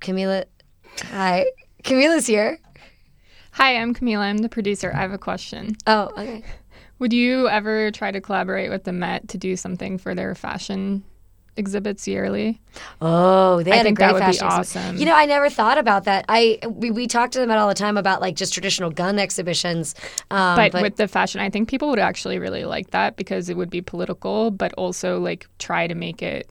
Camila. 0.00 0.44
Hi, 1.06 1.46
Camila's 1.84 2.26
here. 2.26 2.58
Hi, 3.52 3.76
I'm 3.76 3.94
Camila. 3.94 4.20
I'm 4.20 4.38
the 4.38 4.48
producer. 4.48 4.90
I 4.94 5.00
have 5.00 5.12
a 5.12 5.18
question. 5.18 5.76
Oh, 5.86 6.06
okay. 6.16 6.42
Would 6.98 7.12
you 7.12 7.48
ever 7.48 7.90
try 7.90 8.10
to 8.10 8.20
collaborate 8.20 8.70
with 8.70 8.84
the 8.84 8.92
Met 8.92 9.28
to 9.28 9.38
do 9.38 9.56
something 9.56 9.98
for 9.98 10.14
their 10.14 10.34
fashion 10.34 11.04
exhibits 11.56 12.08
yearly? 12.08 12.60
Oh, 13.00 13.62
they 13.62 13.70
I 13.72 13.76
had 13.76 13.84
think 13.84 13.98
a 13.98 14.00
great 14.00 14.06
that 14.06 14.14
would 14.14 14.20
be 14.20 14.24
fashion 14.38 14.46
exhibit. 14.46 14.60
awesome. 14.86 14.96
You 14.96 15.04
know, 15.06 15.14
I 15.14 15.26
never 15.26 15.50
thought 15.50 15.78
about 15.78 16.04
that. 16.04 16.24
I 16.28 16.58
we, 16.68 16.90
we 16.90 17.06
talk 17.06 17.30
to 17.32 17.38
them 17.38 17.50
all 17.50 17.68
the 17.68 17.74
time 17.74 17.96
about 17.96 18.20
like 18.20 18.34
just 18.34 18.52
traditional 18.54 18.90
gun 18.90 19.18
exhibitions. 19.18 19.94
Um, 20.30 20.56
But, 20.56 20.72
with 20.82 20.96
the 20.96 21.06
fashion, 21.06 21.40
I 21.40 21.50
think 21.50 21.68
people 21.68 21.90
would 21.90 21.98
actually 22.00 22.38
really 22.38 22.64
like 22.64 22.90
that 22.90 23.16
because 23.16 23.48
it 23.50 23.56
would 23.56 23.70
be 23.70 23.82
political, 23.82 24.50
but 24.50 24.72
also 24.74 25.20
like 25.20 25.46
try 25.58 25.86
to 25.86 25.94
make 25.94 26.22
it, 26.22 26.48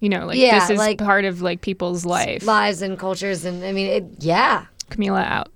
you 0.00 0.08
know, 0.08 0.26
like 0.26 0.38
Yeah, 0.38 0.60
this 0.60 0.70
is 0.70 0.78
like- 0.78 0.98
part 0.98 1.24
of 1.24 1.42
like 1.42 1.60
people's 1.60 2.04
life. 2.04 2.44
lives 2.44 2.82
and 2.82 2.98
cultures, 2.98 3.44
and 3.44 3.64
I 3.64 3.72
mean, 3.72 3.86
it, 3.88 4.04
yeah. 4.20 4.66
Camila 4.90 5.24
out. 5.24 5.48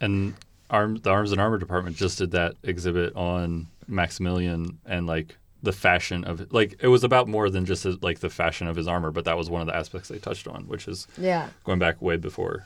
And 0.00 0.34
arm, 0.70 0.96
the 0.96 1.10
Arms 1.10 1.32
and 1.32 1.40
Armor 1.40 1.58
Department 1.58 1.96
just 1.96 2.18
did 2.18 2.30
that 2.32 2.54
exhibit 2.62 3.14
on 3.16 3.66
Maximilian 3.86 4.78
and 4.86 5.06
like 5.06 5.36
the 5.62 5.72
fashion 5.72 6.24
of. 6.24 6.52
Like 6.52 6.76
it 6.80 6.88
was 6.88 7.04
about 7.04 7.26
more 7.26 7.50
than 7.50 7.64
just 7.64 7.84
his, 7.84 8.00
like 8.02 8.20
the 8.20 8.30
fashion 8.30 8.66
of 8.68 8.76
his 8.76 8.86
armor, 8.86 9.10
but 9.10 9.24
that 9.24 9.36
was 9.36 9.50
one 9.50 9.60
of 9.60 9.66
the 9.66 9.74
aspects 9.74 10.08
they 10.08 10.18
touched 10.18 10.46
on, 10.46 10.64
which 10.68 10.86
is 10.86 11.06
Yeah. 11.16 11.48
going 11.64 11.78
back 11.78 12.00
way 12.02 12.16
before. 12.16 12.64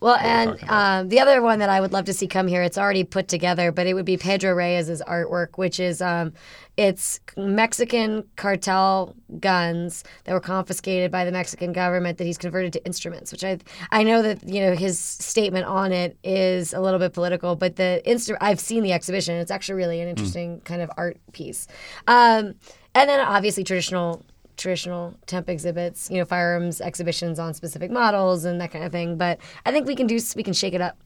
Well, 0.00 0.16
and 0.16 0.58
um, 0.68 1.08
the 1.08 1.20
other 1.20 1.42
one 1.42 1.58
that 1.60 1.68
I 1.68 1.80
would 1.80 1.92
love 1.92 2.04
to 2.06 2.12
see 2.12 2.26
come 2.26 2.46
here, 2.46 2.62
it's 2.62 2.78
already 2.78 3.04
put 3.04 3.28
together, 3.28 3.72
but 3.72 3.86
it 3.86 3.94
would 3.94 4.04
be 4.04 4.16
Pedro 4.16 4.54
Reyes' 4.54 5.02
artwork, 5.02 5.56
which 5.56 5.80
is 5.80 6.02
um, 6.02 6.32
it's 6.76 7.20
Mexican 7.36 8.24
cartel 8.36 9.16
guns 9.40 10.04
that 10.24 10.32
were 10.32 10.40
confiscated 10.40 11.10
by 11.10 11.24
the 11.24 11.32
Mexican 11.32 11.72
government 11.72 12.18
that 12.18 12.24
he's 12.24 12.38
converted 12.38 12.72
to 12.74 12.84
instruments. 12.84 13.32
Which 13.32 13.44
I 13.44 13.58
I 13.90 14.02
know 14.02 14.22
that 14.22 14.46
you 14.46 14.60
know 14.60 14.74
his 14.74 14.98
statement 14.98 15.66
on 15.66 15.92
it 15.92 16.18
is 16.22 16.72
a 16.72 16.80
little 16.80 17.00
bit 17.00 17.12
political, 17.12 17.56
but 17.56 17.76
the 17.76 18.02
instru- 18.06 18.38
I've 18.40 18.60
seen 18.60 18.82
the 18.82 18.92
exhibition. 18.92 19.36
It's 19.36 19.50
actually 19.50 19.76
really 19.76 20.00
an 20.00 20.08
interesting 20.08 20.60
kind 20.60 20.82
of 20.82 20.90
art 20.96 21.18
piece. 21.32 21.66
Um, 22.06 22.54
and 22.94 23.10
then 23.10 23.20
obviously 23.20 23.62
traditional 23.62 24.24
traditional 24.56 25.14
temp 25.26 25.48
exhibits, 25.48 26.10
you 26.10 26.18
know, 26.18 26.24
firearms 26.24 26.80
exhibitions 26.80 27.38
on 27.38 27.54
specific 27.54 27.90
models 27.90 28.44
and 28.44 28.60
that 28.60 28.70
kind 28.70 28.84
of 28.84 28.92
thing. 28.92 29.16
But 29.16 29.38
I 29.64 29.72
think 29.72 29.86
we 29.86 29.94
can 29.96 30.06
do 30.06 30.18
we 30.34 30.42
can 30.42 30.54
shake 30.54 30.74
it 30.74 30.80
up. 30.80 30.96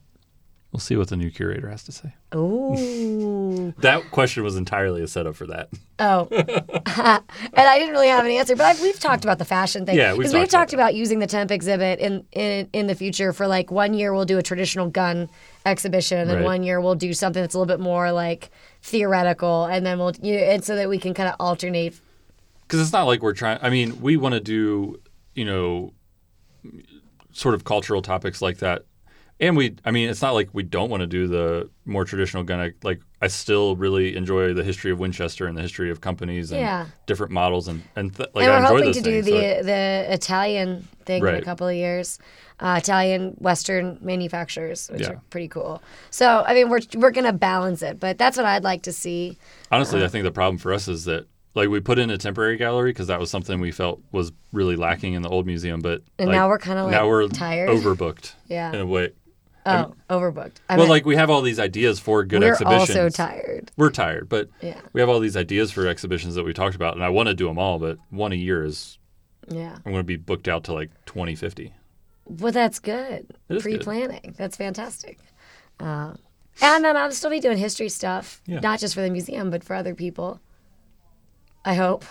We'll 0.73 0.79
see 0.79 0.95
what 0.95 1.09
the 1.09 1.17
new 1.17 1.31
curator 1.33 1.69
has 1.69 1.83
to 1.85 1.93
say. 1.93 2.15
Ooh. 2.35 3.75
That 3.81 4.11
question 4.13 4.45
was 4.45 4.55
entirely 4.57 5.03
a 5.03 5.09
setup 5.09 5.35
for 5.35 5.47
that. 5.49 5.69
oh. 5.99 6.29
and 6.31 7.25
I 7.57 7.79
didn't 7.79 7.93
really 7.93 8.09
have 8.09 8.25
an 8.25 8.31
answer, 8.31 8.55
but 8.55 8.67
I've, 8.67 8.81
we've 8.81 8.99
talked 9.01 9.25
about 9.25 9.39
the 9.39 9.45
fashion 9.45 9.85
thing. 9.87 9.97
Yeah, 9.97 10.13
we've 10.13 10.27
'Cause 10.27 10.35
we've 10.35 10.43
talked 10.49 10.53
about 10.53 10.59
talked 10.61 10.73
about 10.75 10.95
using 10.95 11.19
the 11.19 11.27
temp 11.27 11.51
exhibit 11.51 11.99
in, 11.99 12.25
in 12.33 12.69
in 12.73 12.87
the 12.87 12.95
future 12.95 13.33
for 13.33 13.47
like 13.49 13.71
one 13.73 13.95
year 13.95 14.13
we'll 14.15 14.25
do 14.27 14.39
a 14.39 14.43
traditional 14.43 14.89
gun 14.89 15.29
exhibition, 15.67 16.19
and 16.29 16.31
Right. 16.39 16.45
one 16.45 16.63
year 16.63 16.81
we'll 16.81 16.95
do 16.95 17.13
something 17.15 17.43
that's 17.43 17.55
a 17.55 17.59
little 17.59 17.73
bit 17.75 17.83
more 17.83 18.13
like 18.13 18.51
theoretical, 18.83 19.65
and 19.67 19.85
then 19.85 19.99
we'll 19.99 20.13
you 20.23 20.37
know, 20.37 20.43
and 20.45 20.65
so 20.65 20.77
that 20.77 20.89
we 20.89 20.99
can 20.99 21.15
kind 21.15 21.29
of 21.29 21.35
alternate. 21.41 21.99
Because 22.71 22.81
it's 22.81 22.93
not 22.93 23.03
like 23.05 23.21
we're 23.21 23.33
trying. 23.35 23.59
I 23.63 23.69
mean, 23.69 24.01
we 24.01 24.17
want 24.17 24.35
to 24.35 24.41
do 24.41 25.01
you 25.35 25.45
know 25.45 25.93
sort 27.33 27.55
of 27.55 27.65
cultural 27.65 28.01
topics 28.03 28.41
like 28.41 28.59
that, 28.59 28.85
and 29.41 29.57
we. 29.57 29.77
I 29.85 29.91
mean, 29.91 30.09
it's 30.09 30.23
not 30.23 30.35
like 30.35 30.51
we 30.53 30.63
don't 30.63 30.89
want 30.91 31.01
to 31.01 31.07
do 31.07 31.27
the 31.27 31.69
more 31.85 32.05
traditional 32.05 32.45
gun. 32.45 32.73
Like 32.85 33.01
I 33.21 33.27
still 33.27 33.75
really 33.77 34.17
enjoy 34.17 34.55
the 34.55 34.63
history 34.63 34.91
of 34.93 34.99
Winchester 35.01 35.47
and 35.47 35.57
the 35.57 35.63
history 35.63 35.91
of 35.91 36.01
companies 36.01 36.53
and 36.53 36.61
Yeah. 36.61 36.87
different 37.07 37.33
models 37.33 37.67
and 37.69 37.83
and 37.97 38.15
th- 38.15 38.29
like 38.35 38.45
and 38.45 38.53
I 38.53 38.57
we're 38.71 38.77
enjoy 38.79 38.87
hoping 38.87 39.03
to 39.03 39.11
do 39.11 39.23
the 39.23 39.31
so- 39.31 39.63
the 39.65 40.07
Italian 40.15 40.89
thing 41.07 41.27
in 41.27 41.35
a 41.35 41.43
couple 41.43 41.67
of 41.67 41.75
years. 41.75 42.19
Uh, 42.61 42.77
Italian 42.79 43.31
Western 43.39 43.97
manufacturers, 44.03 44.89
which 44.93 45.01
Yeah. 45.01 45.13
are 45.13 45.21
pretty 45.31 45.49
cool. 45.49 45.83
So 46.11 46.45
I 46.47 46.53
mean, 46.55 46.69
we're 46.69 46.81
we're 46.95 47.11
gonna 47.11 47.33
balance 47.33 47.81
it, 47.83 47.99
but 47.99 48.19
that's 48.19 48.37
what 48.37 48.45
I'd 48.47 48.65
like 48.65 48.83
to 48.83 48.93
see. 48.93 49.39
Honestly, 49.73 50.05
I 50.05 50.09
think 50.09 50.25
the 50.25 50.31
problem 50.31 50.59
for 50.59 50.73
us 50.75 50.87
is 50.87 51.05
that 51.07 51.27
like 51.55 51.69
we 51.69 51.81
put 51.81 51.99
in 51.99 52.11
a 52.11 52.19
temporary 52.19 52.57
gallery 52.57 52.91
because 52.91 53.09
that 53.09 53.19
was 53.21 53.31
something 53.31 53.61
we 53.61 53.73
felt 53.73 54.01
was 54.13 54.33
really 54.53 54.77
lacking 54.77 55.15
in 55.15 55.23
the 55.23 55.29
old 55.29 55.47
museum, 55.47 55.81
but 55.81 56.03
And 56.19 56.29
like, 56.29 56.37
now 56.37 56.49
we're 56.49 56.59
kinda, 56.59 56.85
like, 56.85 56.93
now 56.93 57.09
we're 57.09 57.27
tired. 57.29 57.69
overbooked 57.71 58.35
Yeah. 58.47 58.73
in 58.73 58.81
a 58.81 58.87
way. 58.87 59.11
Oh, 59.67 59.95
overbooked. 60.09 60.55
I 60.71 60.77
well, 60.79 60.89
like 60.89 61.05
we 61.05 61.17
have 61.17 61.29
all 61.29 61.43
these 61.43 61.59
ideas 61.61 62.01
for 62.01 62.25
good 62.25 62.41
we're 62.41 62.49
exhibitions. 62.53 62.91
also 62.97 63.09
tired. 63.11 63.71
We're 63.77 63.91
tired, 63.91 64.29
but 64.29 64.49
Yeah. 64.63 64.81
we 64.95 65.01
have 65.01 65.11
all 65.11 65.21
these 65.21 65.37
ideas 65.37 65.71
for 65.71 65.87
exhibitions 65.87 66.35
that 66.37 66.45
we 66.45 66.53
talked 66.55 66.75
about, 66.77 66.95
and 66.95 67.05
I 67.05 67.11
want 67.11 67.29
to 67.29 67.35
do 67.35 67.47
them 67.47 67.59
all, 67.59 67.79
but 67.79 67.99
one 68.11 68.33
a 68.33 68.37
year 68.37 68.65
is 68.65 68.99
Yeah. 69.49 69.75
I'm 69.85 69.93
going 69.93 69.97
to 69.97 70.03
be 70.05 70.17
booked 70.17 70.49
out 70.49 70.65
to 70.65 70.73
like 70.73 70.91
2050. 71.07 71.75
Well, 72.25 72.53
that's 72.53 72.79
good. 72.79 73.27
Good. 73.49 73.61
Pre-planning. 73.63 74.35
That's 74.39 74.57
fantastic. 74.57 75.19
Uh, 75.81 76.15
and 76.63 76.85
then 76.85 76.97
I'll 76.97 77.11
still 77.11 77.31
be 77.31 77.41
doing 77.41 77.59
history 77.59 77.89
stuff, 77.89 78.41
Yeah. 78.47 78.61
not 78.61 78.79
just 78.79 78.95
for 78.95 79.01
the 79.03 79.11
museum, 79.11 79.51
but 79.51 79.63
for 79.65 79.75
other 79.75 79.95
people. 79.95 80.41
I 81.65 81.75
hope. 81.75 82.05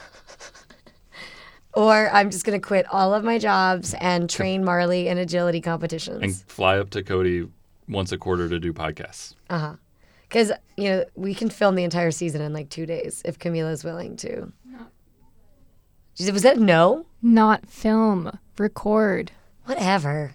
or 1.73 2.09
I'm 2.11 2.29
just 2.29 2.45
going 2.45 2.59
to 2.59 2.65
quit 2.65 2.85
all 2.91 3.13
of 3.13 3.23
my 3.23 3.37
jobs 3.37 3.93
and 3.99 4.29
train 4.29 4.63
Marley 4.63 5.07
in 5.07 5.17
agility 5.17 5.61
competitions. 5.61 6.21
and 6.21 6.35
fly 6.51 6.77
up 6.77 6.89
to 6.91 7.03
Cody 7.03 7.47
once 7.87 8.11
a 8.11 8.17
quarter 8.17 8.47
to 8.49 8.59
do 8.59 8.73
podcasts. 8.73 9.35
Uh 9.49 9.59
huh. 9.59 9.73
Because, 10.27 10.51
you 10.77 10.89
know, 10.89 11.05
we 11.15 11.33
can 11.33 11.49
film 11.49 11.73
the 11.75 11.83
entire 11.83 12.11
season 12.11 12.41
in 12.41 12.53
like 12.53 12.69
two 12.69 12.85
days 12.85 13.21
if 13.25 13.39
Camila's 13.39 13.83
willing 13.83 14.15
to. 14.17 14.51
She 16.13 16.23
said, 16.23 16.33
was 16.33 16.43
that 16.43 16.59
no? 16.59 17.05
Not 17.21 17.65
film, 17.67 18.37
record. 18.57 19.31
Whatever. 19.65 20.33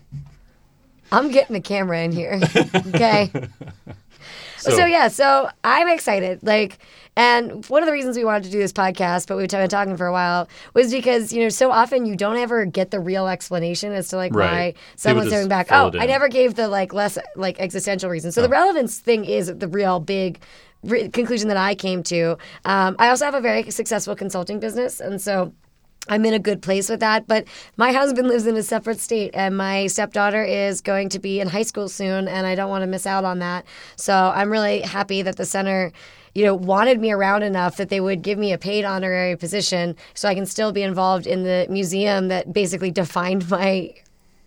I'm 1.12 1.31
getting 1.31 1.53
the 1.55 1.61
camera 1.61 2.03
in 2.03 2.11
here. 2.12 2.40
Okay. 2.74 3.31
So, 4.72 4.87
yeah, 4.87 5.09
so 5.09 5.48
I'm 5.62 5.88
excited. 5.88 6.40
Like, 6.42 6.79
and 7.16 7.64
one 7.66 7.83
of 7.83 7.87
the 7.87 7.92
reasons 7.92 8.16
we 8.16 8.24
wanted 8.24 8.44
to 8.44 8.50
do 8.50 8.59
this 8.59 8.72
podcast, 8.72 9.29
but 9.29 9.37
we've 9.37 9.48
been 9.48 9.68
talking 9.68 9.96
for 9.96 10.07
a 10.07 10.12
while, 10.12 10.48
was 10.74 10.90
because 10.90 11.33
you 11.33 11.42
know 11.42 11.48
so 11.48 11.70
often 11.70 12.07
you 12.07 12.16
don't 12.16 12.37
ever 12.37 12.64
get 12.64 12.90
the 12.90 12.98
real 13.00 13.29
explanation 13.29 13.92
as 13.92 14.09
to 14.09 14.16
like 14.16 14.35
Right. 14.35 14.74
why 14.74 14.81
someone's 14.96 15.31
going 15.31 15.48
back. 15.48 15.68
Oh, 15.70 15.88
it 15.88 15.96
I 15.96 16.07
never 16.07 16.29
gave 16.29 16.55
the 16.55 16.66
like 16.68 16.92
less 16.92 17.16
like 17.37 17.61
existential 17.61 18.11
reason. 18.11 18.33
So 18.33 18.42
the 18.42 18.48
relevance 18.48 18.98
thing 18.98 19.24
is 19.24 19.46
the 19.55 19.68
real 19.68 20.00
big. 20.00 20.40
Re- 20.83 21.09
conclusion 21.09 21.48
that 21.48 21.57
I 21.57 21.74
came 21.74 22.03
to. 22.03 22.37
Um, 22.66 22.94
I 22.98 23.09
also 23.09 23.24
have 23.24 23.33
a 23.35 23.40
very 23.40 23.70
successful 23.70 24.14
consulting 24.14 24.61
business, 24.61 25.00
and 25.00 25.18
so 25.18 25.55
I'm 26.09 26.25
in 26.25 26.35
a 26.35 26.38
good 26.38 26.61
place 26.61 26.88
with 26.88 27.01
that. 27.01 27.27
But 27.27 27.47
my 27.77 27.93
husband 27.93 28.29
lives 28.29 28.47
in 28.47 28.57
a 28.57 28.62
separate 28.62 29.01
state, 29.01 29.31
and 29.35 29.57
my 29.57 29.87
stepdaughter 29.87 30.43
is 30.45 30.81
going 30.81 31.09
to 31.11 31.19
be 31.19 31.40
in 31.40 31.49
high 31.49 31.62
school 31.62 31.88
soon, 31.88 32.29
and 32.29 32.47
I 32.47 32.55
don't 32.55 32.71
want 32.71 32.83
to 32.83 32.87
miss 32.87 33.07
out 33.07 33.25
on 33.25 33.38
that. 33.38 33.64
So 33.97 34.14
I'm 34.14 34.51
really 34.51 34.81
happy 34.81 35.23
that 35.23 35.37
the 35.37 35.47
center. 35.47 35.93
You 36.37 36.45
know, 36.45 36.57
wanted 36.57 36.99
me 36.99 37.12
around 37.12 37.45
enough 37.45 37.77
that 37.77 37.90
they 37.90 38.01
would 38.01 38.23
give 38.23 38.40
me 38.40 38.53
a 38.53 38.59
paid 38.59 38.85
honorary 38.85 39.37
position 39.37 39.95
so 40.14 40.29
I 40.29 40.35
can 40.35 40.47
still 40.47 40.73
be 40.73 40.83
involved 40.83 41.29
in 41.29 41.45
the 41.45 41.69
museum 41.71 42.27
that 42.27 42.53
basically 42.53 42.90
defined 42.90 43.49
my 43.51 43.95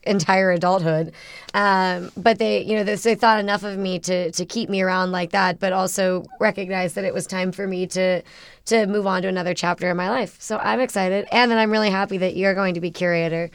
entire 0.10 0.52
adulthood. 0.52 1.13
Um, 1.54 2.12
but 2.15 2.39
they, 2.39 2.63
you 2.63 2.76
know, 2.76 2.84
they, 2.84 3.15
thought 3.15 3.39
enough 3.39 3.63
of 3.63 3.78
me 3.78 4.00
to 4.00 4.32
to 4.32 4.46
keep 4.46 4.70
me 4.70 4.82
around 4.82 5.12
like 5.12 5.32
that, 5.32 5.60
but 5.60 5.74
also 5.74 6.26
recognized 6.39 6.96
that 6.96 7.06
it 7.06 7.13
was 7.13 7.26
time 7.26 7.52
for 7.52 7.67
me 7.67 7.88
to 7.88 8.22
to 8.65 8.86
move 8.86 9.08
on 9.08 9.22
to 9.22 9.28
another 9.28 9.54
chapter 9.54 9.89
in 9.89 9.98
my 9.98 10.10
life. 10.10 10.39
So 10.41 10.58
I'm 10.58 10.80
excited, 10.80 11.28
and 11.32 11.50
then 11.50 11.58
I'm 11.58 11.72
really 11.72 11.89
happy 11.89 12.17
that 12.20 12.36
you're 12.36 12.54
going 12.54 12.74
to 12.76 12.82
be 12.82 12.91
curator 12.91 13.50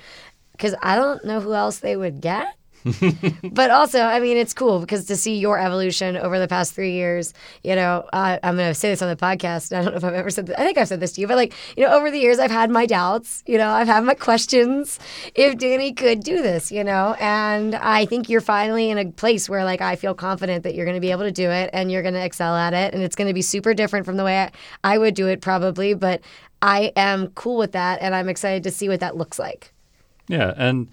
because 0.53 0.75
I 0.83 0.97
don't 0.97 1.25
know 1.25 1.41
who 1.41 1.55
else 1.55 1.79
they 1.79 1.97
would 1.97 2.21
get. 2.21 2.57
but 3.53 3.71
also, 3.71 4.01
I 4.01 4.19
mean, 4.21 4.37
it's 4.37 4.53
cool 4.53 4.81
because 4.81 5.05
to 5.07 5.17
see 5.17 5.39
your 5.39 5.59
evolution 5.59 6.17
over 6.17 6.39
the 6.39 6.49
past 6.49 6.75
three 6.75 6.93
years, 6.93 7.33
you 7.63 7.77
know, 7.77 8.09
I'm 8.13 8.57
going 8.57 8.71
to 8.71 8.75
say 8.75 8.91
this 8.91 9.03
on 9.03 9.09
the 9.09 9.17
podcast. 9.17 9.77
I 9.77 9.83
don't 9.83 9.93
know 9.93 9.99
if 9.99 10.05
I've 10.05 10.15
ever 10.15 10.31
said 10.31 10.47
this. 10.47 10.57
I 10.59 10.65
think 10.65 10.79
I've 10.79 10.89
said 10.89 11.01
this 11.01 11.13
to 11.13 11.21
you, 11.21 11.27
but 11.27 11.37
like, 11.37 11.55
you 11.77 11.85
know, 11.85 11.93
over 11.93 12.11
the 12.11 12.19
years, 12.19 12.39
I've 12.39 12.51
had 12.51 12.71
my 12.71 12.87
doubts, 12.87 13.45
you 13.47 13.57
know, 13.57 13.71
I've 13.71 13.87
had 13.87 14.05
my 14.05 14.15
questions 14.15 14.99
if 15.35 15.57
Danny 15.59 15.93
could 15.93 16.21
do 16.21 16.43
this, 16.43 16.73
you 16.73 16.83
know, 16.83 17.15
and 17.21 17.75
I 17.77 18.05
think 18.07 18.29
you're 18.29 18.41
finally 18.41 18.91
in 18.91 18.99
a 18.99 19.11
place 19.11 19.49
where 19.49 19.65
like 19.65 19.81
I 19.81 19.97
feel 19.97 20.15
confident 20.15 20.65
that 20.65 20.75
you're 20.75 20.87
going 20.87 20.97
to 20.97 21.01
be 21.01 21.13
able 21.13 21.25
to 21.25 21.33
do 21.33 21.51
it 21.51 21.71
and 21.73 21.91
you're 21.91 22.03
going 22.03 22.15
to 22.15 22.25
excel 22.25 22.57
at 22.57 22.75
it. 22.75 22.95
And 22.95 23.03
it's 23.03 23.17
going 23.17 23.29
to 23.29 23.35
be 23.35 23.43
super 23.43 23.75
different 23.75 24.07
from 24.07 24.17
the 24.17 24.25
way 24.25 24.43
I, 24.43 24.51
I 24.83 24.99
would 24.99 25.15
do 25.15 25.29
it 25.29 25.41
probably, 25.41 25.95
but 25.95 26.21
I 26.61 26.93
am 26.97 27.29
cool 27.29 27.59
with 27.59 27.73
that 27.73 28.01
and 28.03 28.15
I'm 28.15 28.29
excited 28.29 28.65
to 28.65 28.71
see 28.71 28.89
what 28.89 29.01
that 29.01 29.17
looks 29.17 29.39
like. 29.39 29.73
Yeah, 30.29 30.55
and 30.57 30.89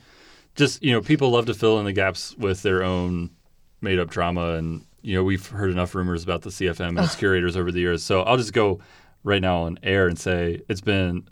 just 0.60 0.84
you 0.84 0.92
know, 0.92 1.02
people 1.02 1.32
love 1.32 1.48
to 1.48 1.54
fill 1.56 1.80
in 1.80 1.86
the 1.86 1.94
gaps 1.94 2.36
with 2.38 2.62
their 2.62 2.84
own 2.84 3.32
made 3.82 3.98
up 3.98 4.10
drama, 4.10 4.56
and 4.56 4.86
you 5.02 5.16
know, 5.16 5.24
we've 5.24 5.48
heard 5.48 5.72
enough 5.72 5.96
rumors 5.96 6.24
about 6.24 6.42
the 6.42 6.50
CFM 6.50 6.90
and 6.90 7.00
its 7.00 7.16
curators 7.16 7.56
over 7.56 7.72
the 7.72 7.80
years. 7.80 8.04
So 8.04 8.22
I'll 8.24 8.38
just 8.38 8.54
go 8.54 8.82
right 9.24 9.42
now 9.42 9.64
on 9.64 9.80
air 9.82 10.08
and 10.08 10.20
say 10.20 10.62
it's 10.68 10.82
been, 10.82 11.28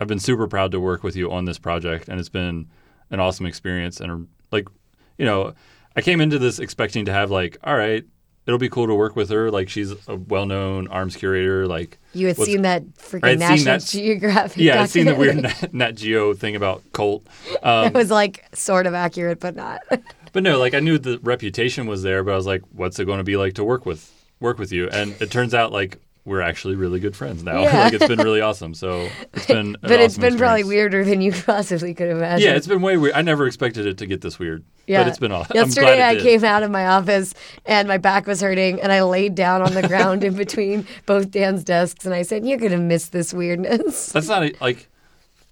I've 0.00 0.08
been 0.08 0.18
super 0.18 0.48
proud 0.48 0.72
to 0.72 0.80
work 0.80 1.04
with 1.04 1.14
you 1.14 1.30
on 1.30 1.44
this 1.44 1.58
project, 1.58 2.08
and 2.08 2.18
it's 2.18 2.28
been 2.28 2.68
an 3.10 3.20
awesome 3.20 3.46
experience. 3.46 4.00
And 4.00 4.26
like, 4.50 4.68
you 5.16 5.24
know, 5.24 5.54
I 5.94 6.00
came 6.00 6.20
into 6.20 6.40
this 6.40 6.58
expecting 6.58 7.04
to 7.04 7.12
have 7.12 7.30
like, 7.30 7.56
all 7.62 7.76
right, 7.76 8.04
it'll 8.46 8.58
be 8.58 8.68
cool 8.68 8.86
to 8.86 8.94
work 8.94 9.16
with 9.16 9.30
her. 9.30 9.50
Like 9.50 9.68
she's 9.68 9.92
a 10.08 10.16
well-known 10.16 10.88
arms 10.88 11.16
curator. 11.16 11.66
Like 11.66 11.98
You 12.12 12.26
had 12.28 12.36
seen 12.36 12.62
that 12.62 12.84
freaking 12.94 13.30
seen 13.30 13.38
National 13.38 13.64
that- 13.64 13.84
Geographic. 13.86 14.56
Yeah, 14.62 14.82
I'd 14.82 14.90
seen 14.90 15.06
the 15.06 15.14
weird. 15.14 15.36
Nat, 15.42 15.74
Nat 15.74 15.92
Geo 15.92 16.34
thing 16.34 16.56
about 16.56 16.82
Colt. 16.92 17.26
Um, 17.62 17.86
It 17.86 17.94
was 17.94 18.10
like 18.10 18.44
sort 18.54 18.86
of 18.86 18.94
accurate, 18.94 19.40
but 19.40 19.56
not. 19.56 19.80
But 20.32 20.42
no, 20.42 20.58
like 20.58 20.74
I 20.74 20.80
knew 20.80 20.98
the 20.98 21.20
reputation 21.22 21.86
was 21.86 22.02
there, 22.02 22.24
but 22.24 22.32
I 22.32 22.36
was 22.36 22.44
like, 22.44 22.62
what's 22.72 22.98
it 22.98 23.04
going 23.04 23.18
to 23.18 23.24
be 23.24 23.36
like 23.36 23.54
to 23.54 23.62
work 23.62 23.86
with 23.86 24.10
work 24.40 24.58
with 24.58 24.72
you? 24.72 24.88
And 24.88 25.14
it 25.22 25.30
turns 25.30 25.54
out 25.54 25.70
like 25.70 25.98
we're 26.24 26.40
actually 26.40 26.74
really 26.74 26.98
good 26.98 27.14
friends 27.14 27.44
now. 27.44 27.60
Yeah. 27.62 27.84
like 27.84 27.92
it's 27.92 28.08
been 28.08 28.18
really 28.18 28.40
awesome. 28.40 28.74
So 28.74 29.08
it's 29.32 29.46
been 29.46 29.76
but 29.80 29.92
it's 29.92 30.14
awesome 30.14 30.22
been 30.22 30.36
probably 30.36 30.64
weirder 30.64 31.04
than 31.04 31.20
you 31.20 31.30
possibly 31.32 31.94
could 31.94 32.08
imagine. 32.10 32.48
Yeah, 32.48 32.56
it's 32.56 32.66
been 32.66 32.82
way 32.82 32.96
weird. 32.96 33.14
I 33.14 33.22
never 33.22 33.46
expected 33.46 33.86
it 33.86 33.96
to 33.98 34.06
get 34.06 34.22
this 34.22 34.36
weird. 34.40 34.64
But 34.86 35.08
it's 35.08 35.18
been 35.18 35.32
awesome. 35.32 35.56
Yesterday, 35.56 35.92
I'm 35.92 35.96
glad 35.96 36.16
I 36.16 36.20
came 36.20 36.44
out 36.44 36.62
of 36.62 36.70
my 36.70 36.86
office 36.86 37.34
and 37.66 37.88
my 37.88 37.98
back 37.98 38.26
was 38.26 38.40
hurting, 38.40 38.80
and 38.80 38.92
I 38.92 39.02
laid 39.02 39.34
down 39.34 39.62
on 39.62 39.74
the 39.74 39.86
ground 39.86 40.24
in 40.24 40.34
between 40.34 40.86
both 41.06 41.30
Dan's 41.30 41.64
desks, 41.64 42.04
and 42.04 42.14
I 42.14 42.22
said, 42.22 42.46
"You're 42.46 42.58
gonna 42.58 42.78
miss 42.78 43.08
this 43.08 43.32
weirdness." 43.32 44.12
That's 44.12 44.28
not 44.28 44.60
like 44.60 44.88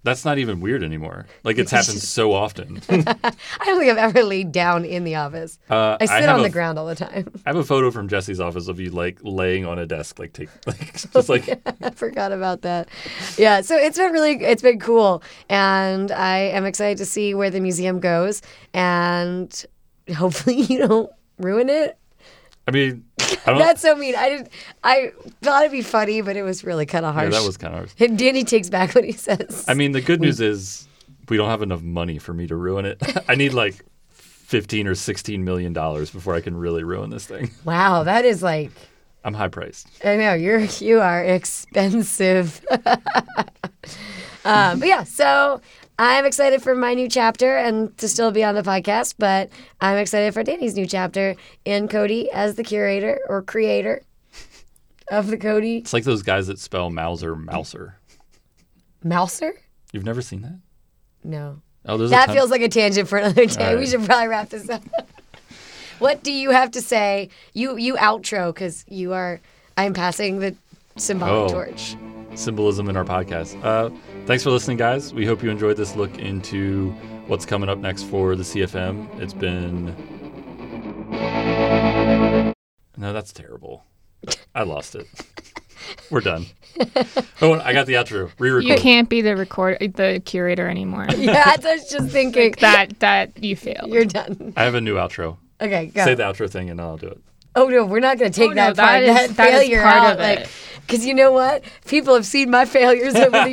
that's 0.05 0.25
not 0.25 0.39
even 0.39 0.61
weird 0.61 0.83
anymore. 0.83 1.27
Like 1.45 1.59
it's 1.59 1.71
happened 1.71 1.99
so 2.01 2.33
often. 2.33 2.81
I 2.89 3.05
don't 3.65 3.79
think 3.79 3.91
I've 3.91 3.99
ever 3.99 4.23
laid 4.25 4.51
down 4.53 4.85
in 4.85 5.05
the 5.05 5.15
office. 5.15 5.59
Uh, 5.71 5.97
I 6.01 6.07
sit 6.07 6.23
have 6.25 6.35
on 6.35 6.41
a- 6.41 6.43
the 6.45 6.51
ground 6.51 6.79
all 6.79 6.87
the 6.87 6.95
time. 6.95 7.31
I 7.47 7.51
have 7.51 7.57
a 7.57 7.65
photo 7.65 7.91
from 7.91 8.09
Jesse's 8.09 8.41
office 8.41 8.69
of 8.69 8.81
you 8.81 8.91
like 8.91 9.19
laying 9.23 9.65
on 9.65 9.79
a 9.79 9.87
desk, 9.87 10.19
like 10.19 10.33
take 10.33 10.49
like 10.67 10.93
just 11.13 11.29
like 11.29 11.49
I 11.83 11.91
forgot 11.91 12.33
about 12.33 12.63
that. 12.63 12.89
Yeah, 13.39 13.61
so 13.61 13.77
it's 13.77 13.99
been 13.99 14.13
really, 14.13 14.43
it's 14.45 14.63
been 14.63 14.79
cool, 14.81 15.23
and 15.49 16.11
I 16.11 16.39
am 16.39 16.65
excited 16.65 16.99
to 16.99 17.07
see 17.07 17.35
where 17.35 17.51
the 17.51 17.61
museum 17.61 18.01
goes, 18.01 18.43
and 18.75 19.65
hopefully 20.17 20.57
you 20.63 20.79
don't 20.87 21.11
ruin 21.39 21.69
it. 21.69 21.97
I 22.67 22.71
mean 22.71 23.05
I 23.12 23.12
That's 23.45 23.83
so 23.83 23.95
mean. 23.97 24.15
I 24.17 24.29
didn't. 24.29 24.49
I 24.85 25.13
thought 25.43 25.63
it'd 25.63 25.73
be 25.73 25.83
funny, 25.83 26.21
but 26.21 26.37
it 26.37 26.43
was 26.43 26.65
really 26.65 26.87
kind 26.87 27.05
of 27.05 27.15
yeah, 27.15 27.23
harsh. 27.23 27.35
that 27.35 27.47
was 27.47 27.57
kind 27.57 27.75
of 27.75 27.79
harsh. 27.81 27.93
And 27.99 28.19
Danny 28.19 28.45
takes 28.45 28.69
back 28.69 28.95
what 28.95 29.05
he 29.05 29.13
says. 29.13 29.65
I 29.69 29.75
mean, 29.75 29.93
the 29.93 30.01
good 30.01 30.21
news 30.21 30.41
is 30.41 30.87
we 31.29 31.37
don't 31.37 31.49
have 31.49 31.63
enough 31.63 31.83
money 31.83 32.19
for 32.19 32.35
me 32.35 32.47
to 32.47 32.57
ruin 32.57 32.85
it. 32.85 33.01
I 33.29 33.35
need 33.35 33.55
like 33.55 33.85
15 34.11 34.87
or 34.87 34.95
16 34.95 35.45
million 35.45 35.73
dollars 35.73 36.11
before 36.11 36.35
I 36.35 36.41
can 36.41 36.57
really 36.57 36.85
ruin 36.85 37.11
this 37.11 37.27
thing. 37.27 37.51
wow, 37.65 38.03
that 38.03 38.25
is 38.25 38.43
like. 38.43 38.71
I'm 39.25 39.35
high 39.35 39.49
priced. 39.49 39.87
I 40.05 40.17
know 40.17 40.35
you're 40.35 40.59
you 40.59 41.01
are 41.01 41.25
expensive. 41.25 42.61
um, 42.71 42.85
but 44.81 44.89
yeah, 44.89 45.05
so 45.05 45.61
I'm 46.11 46.25
excited 46.27 46.63
for 46.63 46.75
my 46.75 46.95
new 46.95 47.09
chapter 47.09 47.57
and 47.57 47.97
to 47.99 48.09
still 48.09 48.31
be 48.33 48.43
on 48.43 48.55
the 48.57 48.63
podcast. 48.63 49.15
But 49.19 49.51
I'm 49.81 49.99
excited 49.99 50.35
for 50.35 50.43
Danny's 50.43 50.75
new 50.75 50.87
chapter 50.87 51.37
and 51.65 51.89
Cody 51.89 52.31
as 52.31 52.57
the 52.57 52.65
curator 52.65 53.21
or 53.29 53.41
creator 53.43 54.03
of 55.11 55.29
the 55.29 55.37
Cody 55.37 55.79
It's 55.79 55.93
like 55.93 56.05
those 56.05 56.23
guys 56.23 56.49
that 56.49 56.59
spell 56.59 56.91
Mauser 56.91 57.37
Mouser. 57.37 57.99
Mouser. 59.05 59.55
You've 59.93 60.05
never 60.05 60.23
seen 60.23 60.43
that? 60.43 60.59
No, 61.23 61.61
Oh, 61.87 61.97
there's 61.97 62.11
a 62.11 62.15
that 62.15 62.31
feels 62.31 62.51
like 62.51 62.63
a 62.63 62.69
tangent 62.69 63.09
for 63.09 63.19
another 63.19 63.47
day. 63.47 63.73
All 63.73 63.79
We 63.79 63.87
should 63.87 64.05
probably 64.05 64.29
wrap 64.29 64.49
this 64.49 64.69
up. 64.69 64.83
what 65.99 66.23
do 66.25 66.33
you 66.33 66.51
have 66.51 66.71
to 66.73 66.81
say? 66.81 67.29
You 67.55 67.77
you 67.77 67.95
outro 67.95 68.53
because 68.55 68.85
you 68.89 69.13
are. 69.13 69.41
I'm 69.77 69.93
passing 69.95 70.39
the 70.41 70.55
symbolic 70.97 71.51
Oh. 71.51 71.55
torch. 71.55 71.97
Symbolism 72.35 72.89
in 72.89 72.97
our 72.97 73.05
podcast. 73.05 73.63
Uh, 73.65 73.91
thanks 74.27 74.43
for 74.43 74.51
listening, 74.51 74.77
guys. 74.77 75.13
We 75.15 75.27
hope 75.27 75.43
you 75.43 75.51
enjoyed 75.51 75.77
this 75.77 75.97
look 75.97 76.19
into 76.19 76.91
what's 77.27 77.47
coming 77.47 77.69
up 77.69 77.79
next 77.79 78.05
for 78.05 78.37
the 78.37 78.43
CFM. 78.43 79.21
It's 79.21 79.35
been. 79.35 79.95
No, 82.97 83.13
that's 83.13 83.33
terrible. 83.33 83.85
I 84.55 84.63
lost 84.63 84.95
it. 84.95 85.07
We're 86.11 86.21
done. 86.21 86.47
Oh, 87.41 87.55
I 87.61 87.73
got 87.73 87.87
the 87.87 87.95
outro. 87.95 88.31
Re-record. 88.39 88.69
You 88.69 88.77
can't 88.77 89.09
be 89.09 89.21
the 89.21 89.37
record 89.37 89.79
the 89.97 90.23
curator 90.25 90.69
anymore. 90.69 91.07
Yeah, 91.17 91.45
I 91.47 91.57
was 91.63 91.89
just 91.91 92.11
thinking 92.11 92.55
that 92.61 93.01
that 93.01 93.43
you 93.43 93.57
failed. 93.57 93.91
You're 93.91 94.05
done. 94.05 94.53
I 94.57 94.65
have 94.65 94.75
a 94.75 94.81
new 94.81 94.95
outro. 94.95 95.39
Okay, 95.61 95.87
go. 95.87 96.05
Say 96.05 96.15
the 96.15 96.23
outro 96.23 96.49
thing 96.51 96.71
and 96.71 96.81
I'll 96.81 96.97
do 96.97 97.09
it. 97.09 97.21
Oh 97.55 97.69
no, 97.69 97.85
we're 97.85 98.01
not 98.01 98.19
going 98.19 98.33
to 98.33 98.39
take 98.41 98.51
Oh, 98.51 98.55
no, 98.55 98.73
that 98.73 98.77
part. 98.77 99.05
that 99.05 99.23
is- 99.23 99.29
that, 99.29 99.37
that 99.37 99.49
is 99.55 99.61
failure 99.61 99.83
part 99.83 99.97
out, 99.97 100.13
of 100.15 100.19
like, 100.21 100.39
it. 100.41 100.49
because 100.87 101.05
you 101.07 101.15
know 101.15 101.33
what? 101.33 101.63
People 101.87 102.15
have 102.15 102.25
seen 102.27 102.51
my 102.51 102.65
failures 102.65 103.15
over 103.15 103.31
the 103.45 103.51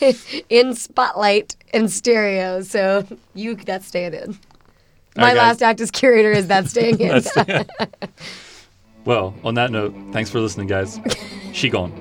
years 0.00 0.44
in 0.48 0.74
spotlight 0.74 1.56
and 1.72 1.90
stereo. 1.90 2.62
So 2.62 3.06
you 3.34 3.56
that's 3.56 3.86
staying 3.86 4.14
in. 4.14 4.38
My 5.16 5.28
right, 5.28 5.36
last 5.36 5.62
act 5.62 5.80
as 5.80 5.90
curator 5.90 6.32
is 6.32 6.48
that 6.48 6.68
staying 6.68 6.98
in. 7.00 7.08
That's 7.08 7.36
well, 9.04 9.34
on 9.44 9.54
that 9.54 9.70
note, 9.70 9.94
thanks 10.12 10.28
for 10.30 10.40
listening, 10.40 10.66
guys. 10.66 10.98
She 11.52 11.68
gone. 11.70 11.92